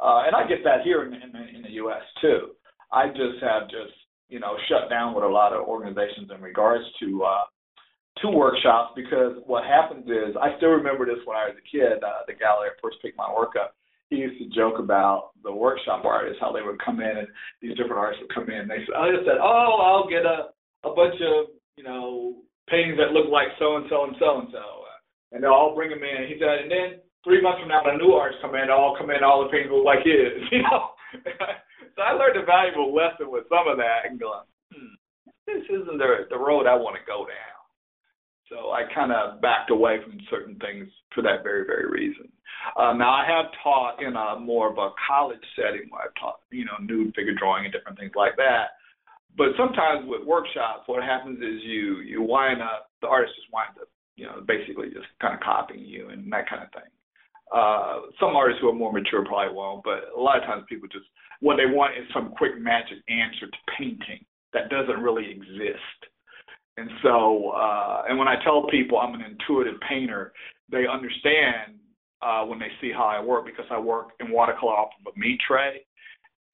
[0.00, 2.00] Uh, and I get that here in, in, in the U.S.
[2.22, 2.56] too.
[2.90, 3.92] I just have just
[4.28, 7.44] you know shut down with a lot of organizations in regards to uh,
[8.18, 12.02] to workshops because what happens is I still remember this when I was a kid.
[12.02, 13.74] Uh, the gallery first picked my work up.
[14.10, 17.28] He used to joke about the workshop artists, how they would come in and
[17.62, 18.66] these different artists would come in.
[18.66, 20.50] They said, I just said, oh, I'll get a
[20.82, 24.48] a bunch of you know paintings that look like so and so and so and
[24.52, 24.64] so,
[25.32, 26.28] and they'll all bring them in.
[26.28, 26.88] He said, and then
[27.24, 29.44] three months from now, when a new artist come in, they all come in, all
[29.44, 30.94] the paintings look like his, you know.
[31.94, 34.94] so I learned a valuable lesson with some of that, and going, hmm,
[35.46, 37.59] this isn't the the road I want to go down.
[38.50, 42.28] So I kind of backed away from certain things for that very, very reason.
[42.76, 46.40] Uh, now I have taught in a more of a college setting where I've taught,
[46.50, 48.74] you know, nude figure drawing and different things like that.
[49.38, 53.78] But sometimes with workshops, what happens is you you wind up the artist just winds
[53.80, 56.90] up, you know, basically just kind of copying you and that kind of thing.
[57.54, 60.88] Uh, some artists who are more mature probably won't, but a lot of times people
[60.90, 61.06] just
[61.38, 66.09] what they want is some quick magic answer to painting that doesn't really exist.
[66.80, 70.32] And so, uh, and when I tell people I'm an intuitive painter,
[70.72, 71.76] they understand
[72.22, 75.18] uh, when they see how I work because I work in watercolor off of a
[75.18, 75.84] meat tray,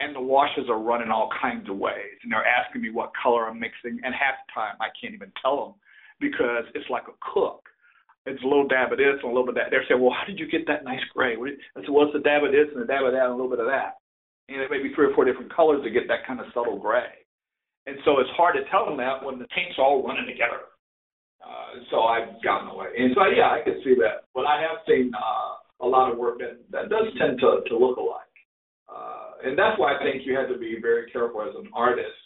[0.00, 3.48] and the washes are running all kinds of ways, and they're asking me what color
[3.48, 5.74] I'm mixing, and half the time I can't even tell them
[6.18, 7.62] because it's like a cook
[8.26, 9.70] it's a little dab of this and a little bit of that.
[9.70, 11.34] They're saying, well, how did you get that nice gray?
[11.38, 13.38] I said, well, it's a dab of this and a dab of that and a
[13.38, 14.02] little bit of that.
[14.48, 16.78] And it may be three or four different colors to get that kind of subtle
[16.78, 17.25] gray.
[17.87, 20.66] And so it's hard to tell them that when the paint's all running together.
[21.39, 22.91] Uh, so I've gotten away.
[22.99, 24.26] And so, yeah, I can see that.
[24.34, 27.78] But I have seen uh, a lot of work that, that does tend to, to
[27.78, 28.34] look alike.
[28.91, 32.18] Uh, and that's why I think you have to be very careful as an artist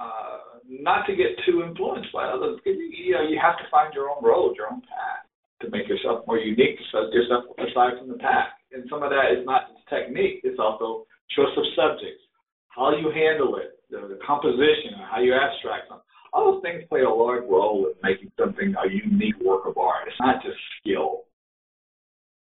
[0.00, 2.58] uh, not to get too influenced by others.
[2.64, 5.28] You know, you have to find your own road, your own path
[5.60, 8.56] to make yourself more unique, to set yourself aside from the pack.
[8.72, 11.04] And some of that is not just technique; it's also
[11.36, 12.24] choice of subjects,
[12.68, 15.98] how you handle it, the, the composition, how you abstract them.
[16.32, 20.06] All those things play a large role in making something a unique work of art.
[20.06, 21.24] It's not just skill.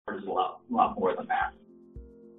[0.07, 0.61] there's a lot
[0.99, 1.55] more than that.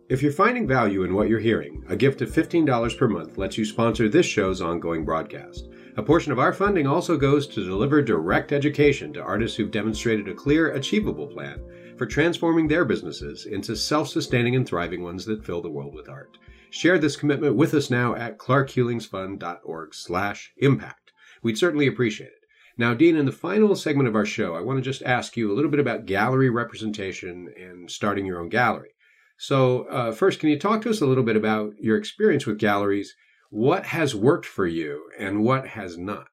[0.09, 3.57] If you're finding value in what you're hearing, a gift of $15 per month lets
[3.57, 5.69] you sponsor this show's ongoing broadcast.
[5.95, 10.27] A portion of our funding also goes to deliver direct education to artists who've demonstrated
[10.27, 11.63] a clear, achievable plan
[11.97, 16.37] for transforming their businesses into self-sustaining and thriving ones that fill the world with art.
[16.71, 21.11] Share this commitment with us now at clarkhulingsfund.org/impact.
[21.43, 22.45] We'd certainly appreciate it.
[22.77, 25.51] Now, Dean, in the final segment of our show, I want to just ask you
[25.51, 28.95] a little bit about gallery representation and starting your own gallery.
[29.37, 32.57] So, uh, first, can you talk to us a little bit about your experience with
[32.57, 33.15] galleries?
[33.49, 36.27] What has worked for you and what has not?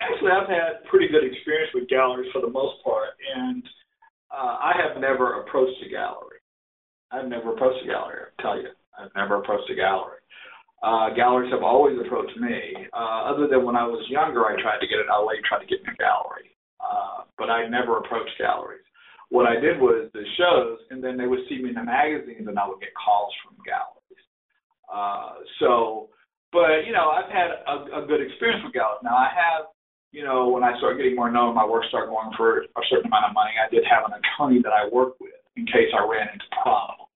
[0.00, 3.62] Actually, I've had pretty good experience with galleries for the most part, and
[4.30, 6.38] uh, I have never approached a gallery.
[7.10, 8.22] I've never approached a gallery.
[8.38, 10.18] I'll tell you, I've never approached a gallery.
[10.82, 12.86] Uh, galleries have always approached me.
[12.92, 15.66] Uh, other than when I was younger, I tried to get an LA, tried to
[15.66, 18.84] get in a gallery, uh, but I never approached galleries
[19.30, 22.48] what I did was the shows, and then they would see me in the magazines,
[22.48, 24.24] and I would get calls from galleries.
[24.88, 26.08] Uh, so,
[26.52, 29.04] but you know, I've had a, a good experience with galleries.
[29.04, 29.68] Now I have,
[30.12, 33.12] you know, when I started getting more known, my work started going for a certain
[33.12, 33.52] amount of money.
[33.60, 37.07] I did have an attorney that I worked with in case I ran into problems,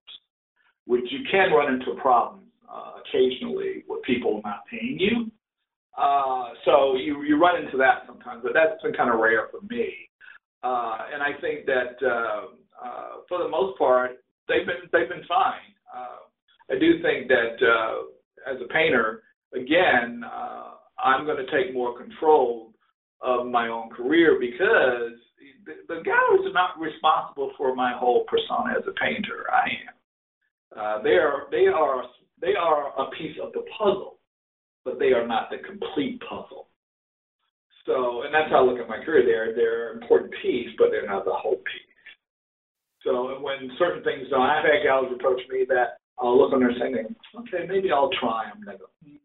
[0.93, 5.31] which you can run into problems uh, occasionally with people not paying you.
[5.97, 9.61] Uh, so you you run into that sometimes, but that's been kind of rare for
[9.69, 9.89] me.
[10.63, 12.43] Uh, and I think that uh,
[12.85, 14.13] uh, for the most part,
[14.49, 15.73] they've been they've been fine.
[15.89, 19.23] Uh, I do think that uh, as a painter,
[19.55, 20.73] again, uh,
[21.03, 22.73] I'm going to take more control
[23.23, 25.17] of my own career because
[25.65, 29.47] the, the galleries are not responsible for my whole persona as a painter.
[29.51, 30.02] I am.
[30.79, 32.05] Uh, they are they are
[32.41, 34.19] they are a piece of the puzzle,
[34.85, 36.69] but they are not the complete puzzle.
[37.87, 39.25] So, and that's how I look at my career.
[39.25, 41.93] They're they're an important piece, but they're not the whole piece.
[43.05, 46.73] So when certain things don't, I've had gals approach me that I'll look on their
[46.79, 48.65] saying, okay, maybe I'll try them.
[48.69, 49.17] I go, hmm,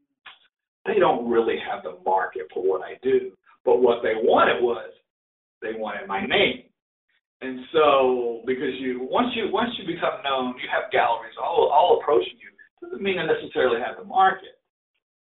[0.86, 3.32] they don't really have the market for what I do.
[3.64, 4.90] But what they wanted was
[5.62, 6.64] they wanted my name.
[7.42, 12.02] And so because you once you once you become known, you have galleries all all
[12.02, 12.50] approaching you.
[12.82, 14.58] Doesn't mean they necessarily have the market.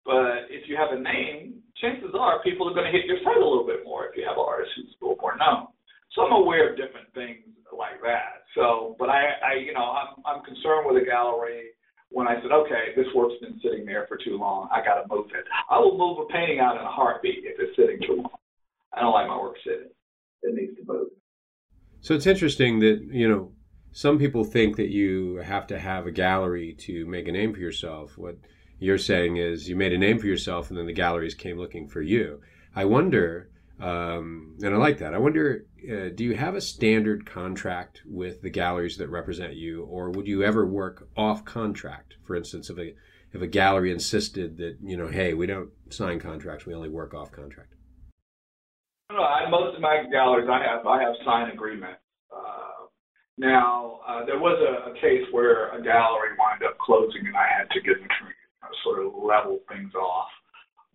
[0.04, 3.36] But if you have a name, chances are people are going to hit your site
[3.36, 5.68] a little bit more if you have an artist who's a little more known.
[6.14, 7.42] So I'm aware of different things
[7.74, 8.46] like that.
[8.54, 11.76] So, but I, I you know, I'm, I'm concerned with a gallery
[12.10, 14.68] when I said, okay, this work's been sitting there for too long.
[14.72, 15.44] I got to move it.
[15.68, 18.38] I will move a painting out in a heartbeat if it's sitting too long.
[18.94, 19.90] I don't like my work sitting.
[20.42, 21.10] It needs to move.
[22.06, 23.50] So it's interesting that, you know,
[23.90, 27.58] some people think that you have to have a gallery to make a name for
[27.58, 28.16] yourself.
[28.16, 28.36] What
[28.78, 31.88] you're saying is you made a name for yourself and then the galleries came looking
[31.88, 32.40] for you.
[32.76, 33.50] I wonder,
[33.80, 35.14] um, and I like that.
[35.14, 39.82] I wonder, uh, do you have a standard contract with the galleries that represent you,
[39.86, 42.14] or would you ever work off contract?
[42.22, 42.94] For instance, if a
[43.32, 47.14] if a gallery insisted that you know, hey, we don't sign contracts, we only work
[47.14, 47.74] off contract.
[49.10, 52.02] No, I, most of my galleries I have I have signed agreements.
[52.34, 52.90] Uh,
[53.38, 57.46] now uh, there was a, a case where a gallery wound up closing, and I
[57.46, 58.08] had to give them
[58.82, 60.28] sort of level things off.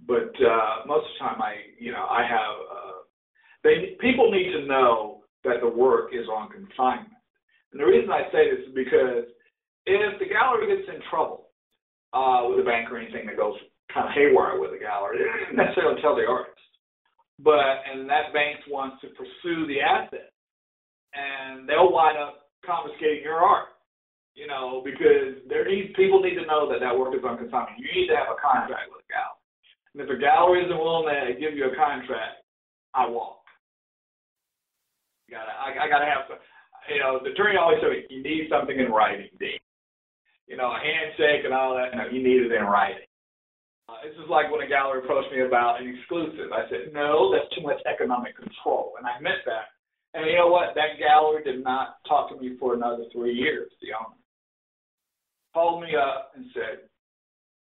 [0.08, 3.00] But uh, most of the time, I you know I have uh,
[3.64, 7.16] they people need to know that the work is on consignment.
[7.72, 9.32] And the reason I say this is because
[9.86, 11.48] if the gallery gets in trouble
[12.12, 13.56] uh, with a bank or anything that goes
[13.94, 16.60] kind of haywire with the gallery, they don't necessarily tell the artist.
[17.44, 20.32] But and that bank wants to pursue the asset,
[21.14, 23.72] and they'll wind up confiscating your art
[24.36, 27.38] you know, because there needs people need to know that that work is on.
[27.78, 29.44] You need to have a contract with a gallery.
[29.94, 32.40] And if a gallery isn't willing to give you a contract,
[32.96, 33.44] I walk.
[35.30, 36.40] Gotta, I, I gotta have some.
[36.92, 39.60] You know, the attorney always said you need something in writing, Dean.
[40.48, 41.96] You know, a handshake and all that.
[41.96, 43.08] No, you need it in writing.
[43.92, 46.56] Uh, this is like when a gallery approached me about an exclusive.
[46.56, 49.76] I said, no, that's too much economic control, and I meant that.
[50.14, 50.76] And you know what?
[50.76, 53.70] That gallery did not talk to me for another three years.
[53.82, 54.16] The owner
[55.54, 56.88] called me up and said,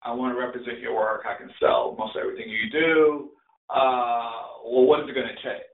[0.02, 1.22] I want to represent your work.
[1.26, 3.30] I can sell most everything you do.
[3.70, 5.66] Uh, well, what is it going to take?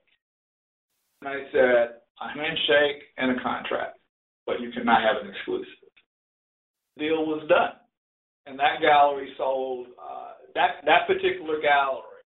[1.21, 3.97] And I said, a handshake and a contract,
[4.45, 5.67] but you cannot have an exclusive.
[6.97, 7.73] Deal was done.
[8.45, 10.22] And that gallery sold, uh,
[10.55, 12.23] that, that particular gallery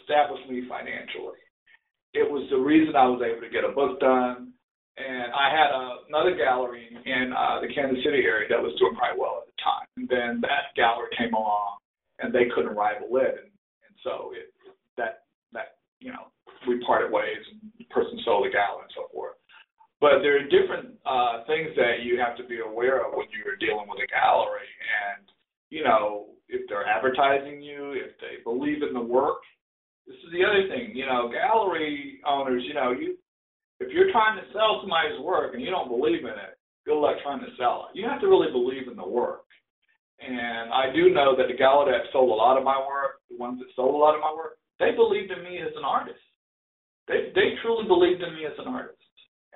[0.00, 1.38] established me financially.
[2.12, 4.52] It was the reason I was able to get a book done
[5.00, 8.96] and I had a, another gallery in uh, the Kansas City area that was doing
[8.96, 9.88] quite well at the time.
[9.96, 11.78] And then that gallery came along,
[12.18, 13.52] and they couldn't rival it, and,
[13.86, 14.52] and so it,
[14.96, 16.28] that that you know
[16.68, 19.40] we parted ways, and the person sold the gallery and so forth.
[20.00, 23.60] But there are different uh, things that you have to be aware of when you're
[23.60, 24.64] dealing with a gallery.
[24.80, 25.28] And,
[25.68, 29.40] you know, if they're advertising you, if they believe in the work.
[30.06, 33.16] This is the other thing, you know, gallery owners, you know, you
[33.80, 37.16] if you're trying to sell somebody's work and you don't believe in it, good luck
[37.24, 37.96] trying to sell it.
[37.96, 39.48] You have to really believe in the work.
[40.20, 43.40] And I do know that the gallery that sold a lot of my work, the
[43.40, 46.20] ones that sold a lot of my work, they believed in me as an artist.
[47.08, 49.00] They they truly believed in me as an artist.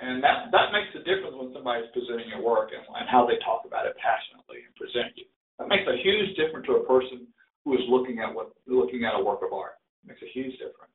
[0.01, 3.37] And that that makes a difference when somebody's presenting your work and, and how they
[3.45, 5.29] talk about it passionately and present you.
[5.59, 7.27] That makes a huge difference to a person
[7.65, 9.75] who is looking at what looking at a work of art.
[10.05, 10.93] It makes a huge difference.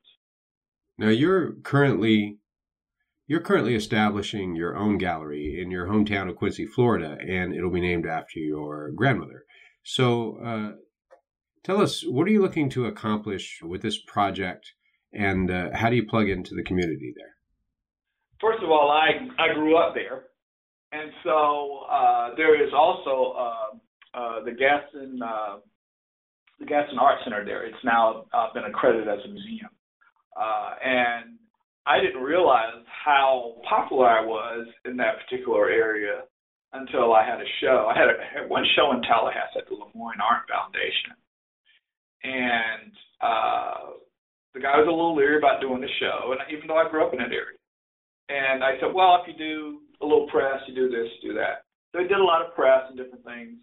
[0.97, 2.39] Now you're currently
[3.29, 7.79] you're currently establishing your own gallery in your hometown of Quincy, Florida, and it'll be
[7.79, 9.45] named after your grandmother.
[9.83, 10.71] So, uh,
[11.63, 14.73] tell us, what are you looking to accomplish with this project,
[15.13, 17.35] and uh, how do you plug into the community there?
[18.41, 20.23] First of all, I, I grew up there,
[20.91, 23.35] and so uh, there is also
[24.19, 25.57] uh, uh, the Gadsden uh,
[26.59, 27.65] the Gadsden Art Center there.
[27.65, 29.69] It's now been accredited as a museum,
[30.35, 31.39] and
[31.85, 36.23] I didn't realize how popular I was in that particular area
[36.73, 37.89] until I had a show.
[37.89, 41.15] I had, a, I had one show in Tallahassee at the LeMoyne Art Foundation,
[42.23, 42.91] and
[43.21, 43.95] uh,
[44.53, 47.05] the guy was a little leery about doing the show, and even though I grew
[47.07, 47.57] up in that area,
[48.27, 51.35] and I said, well, if you do a little press, you do this, you do
[51.39, 51.63] that.
[51.91, 53.57] So I did a lot of press and different things,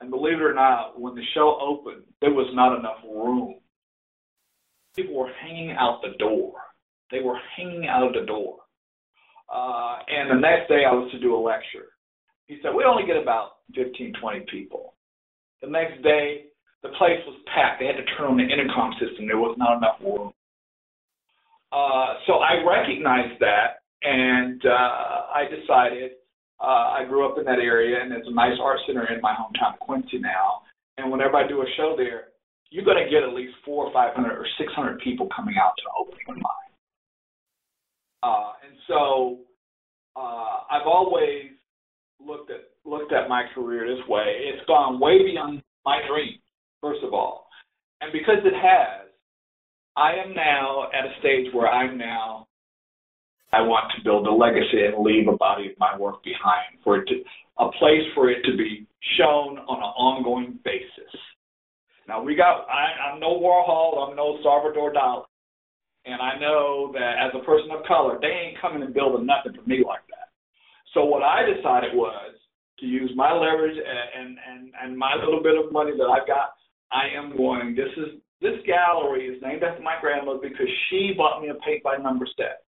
[0.00, 3.56] and believe it or not, when the show opened, there was not enough room.
[4.94, 6.54] People were hanging out the door
[7.10, 8.58] they were hanging out of the door.
[9.52, 11.94] Uh, and the next day I was to do a lecture.
[12.46, 14.94] He said, we only get about 15, 20 people.
[15.62, 16.46] The next day,
[16.82, 17.80] the place was packed.
[17.80, 19.26] They had to turn on the intercom system.
[19.26, 20.32] There was not enough room.
[21.72, 26.12] Uh, so I recognized that, and uh, I decided
[26.60, 29.34] uh, I grew up in that area, and there's a nice art center in my
[29.34, 30.62] hometown Quincy now.
[30.98, 32.28] And whenever I do a show there,
[32.70, 35.84] you're going to get at least four or 500 or 600 people coming out to
[36.00, 36.36] opening of.
[38.22, 39.38] Uh, and so
[40.16, 41.52] uh, I've always
[42.24, 44.36] looked at looked at my career this way.
[44.44, 46.38] It's gone way beyond my dream,
[46.80, 47.48] first of all,
[48.00, 49.08] and because it has,
[49.96, 52.45] I am now at a stage where I'm now.
[53.56, 56.98] I want to build a legacy and leave a body of my work behind for
[56.98, 57.22] it to
[57.58, 58.86] a place for it to be
[59.16, 61.12] shown on an ongoing basis.
[62.06, 65.24] Now we got I, I'm no Warhol, I'm no Salvador Dali,
[66.04, 69.58] and I know that as a person of color, they ain't coming and building nothing
[69.58, 70.28] for me like that.
[70.92, 72.34] So what I decided was
[72.80, 76.52] to use my leverage and, and, and, my little bit of money that I've got.
[76.92, 81.40] I am going, this is this gallery is named after my grandmother because she bought
[81.40, 82.65] me a paint by number set.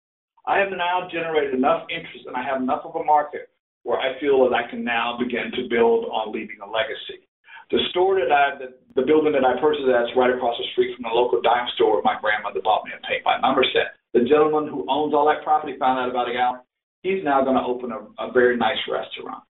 [0.49, 3.53] I have now generated enough interest and I have enough of a market
[3.85, 7.29] where I feel that I can now begin to build on leaving a legacy.
[7.71, 10.97] The store that I, the, the building that I purchased that's right across the street
[10.97, 14.01] from the local dime store my grandmother bought me a paint by number set.
[14.17, 16.65] The gentleman who owns all that property found out about it gallery.
[17.05, 19.45] He's now going to open a, a very nice restaurant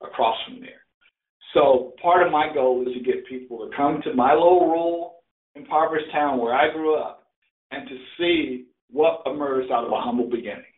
[0.00, 0.80] across from there.
[1.52, 5.20] So part of my goal is to get people to come to my little rural
[5.54, 7.28] impoverished town where I grew up
[7.70, 10.72] and to see what emerged out of a humble beginning.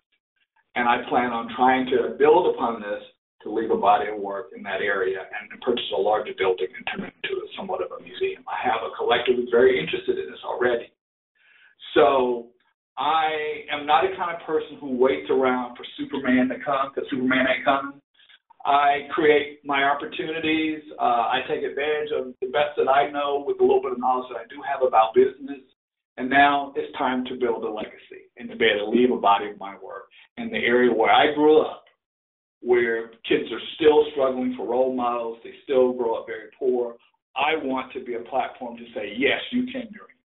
[0.75, 3.03] And I plan on trying to build upon this
[3.43, 6.87] to leave a body of work in that area and purchase a larger building and
[6.87, 8.45] turn it into somewhat of a museum.
[8.47, 10.93] I have a collector who's very interested in this already.
[11.95, 12.49] So
[12.99, 17.09] I am not a kind of person who waits around for Superman to come because
[17.11, 18.01] Superman ain't coming.
[18.67, 20.83] I create my opportunities.
[21.01, 23.99] Uh, I take advantage of the best that I know with a little bit of
[23.99, 25.65] knowledge that I do have about business.
[26.21, 29.17] And now it's time to build a legacy and to be able to leave a
[29.17, 31.85] body of my work in the area where I grew up
[32.61, 36.97] where kids are still struggling for role models, they still grow up very poor.
[37.35, 40.21] I want to be a platform to say, yes, you can dream.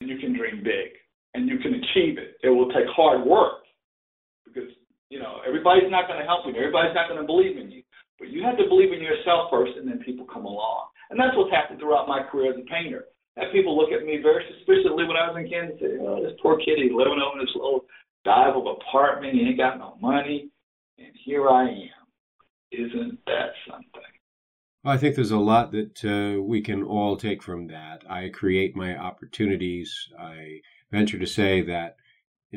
[0.00, 0.96] And you can dream big.
[1.34, 2.40] And you can achieve it.
[2.42, 3.68] It will take hard work
[4.46, 4.72] because,
[5.10, 6.56] you know, everybody's not going to help you.
[6.56, 7.82] Everybody's not going to believe in you.
[8.18, 10.88] But you have to believe in yourself first, and then people come along.
[11.10, 13.04] And that's what's happened throughout my career as a painter.
[13.36, 15.98] And people look at me very suspiciously when I was in Kansas City.
[16.00, 17.84] Oh, this poor kid, he's living over in this little
[18.24, 19.34] dive of apartment.
[19.34, 20.50] He ain't got no money
[20.98, 21.88] and here I am.
[22.72, 24.02] Isn't that something?
[24.84, 28.02] I think there's a lot that uh, we can all take from that.
[28.08, 29.92] I create my opportunities.
[30.18, 30.60] I
[30.90, 31.96] venture to say that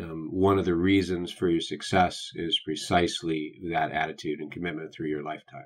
[0.02, 5.08] um, one of the reasons for your success is precisely that attitude and commitment through
[5.08, 5.66] your lifetime.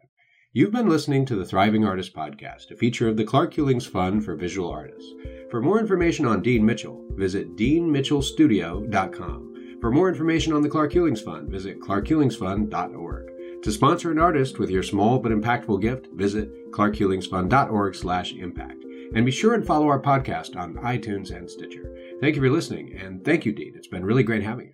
[0.53, 4.25] You've been listening to the Thriving Artist Podcast, a feature of the Clark Hulings Fund
[4.25, 5.09] for Visual Artists.
[5.49, 9.77] For more information on Dean Mitchell, visit deanmitchellstudio.com.
[9.79, 13.63] For more information on the Clark Hulings Fund, visit clarkhulingsfund.org.
[13.63, 18.85] To sponsor an artist with your small but impactful gift, visit clarkhulingsfund.org/impact.
[19.15, 21.95] And be sure and follow our podcast on iTunes and Stitcher.
[22.19, 23.71] Thank you for listening, and thank you, Dean.
[23.77, 24.73] It's been really great having you.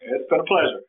[0.00, 0.80] It's been a pleasure.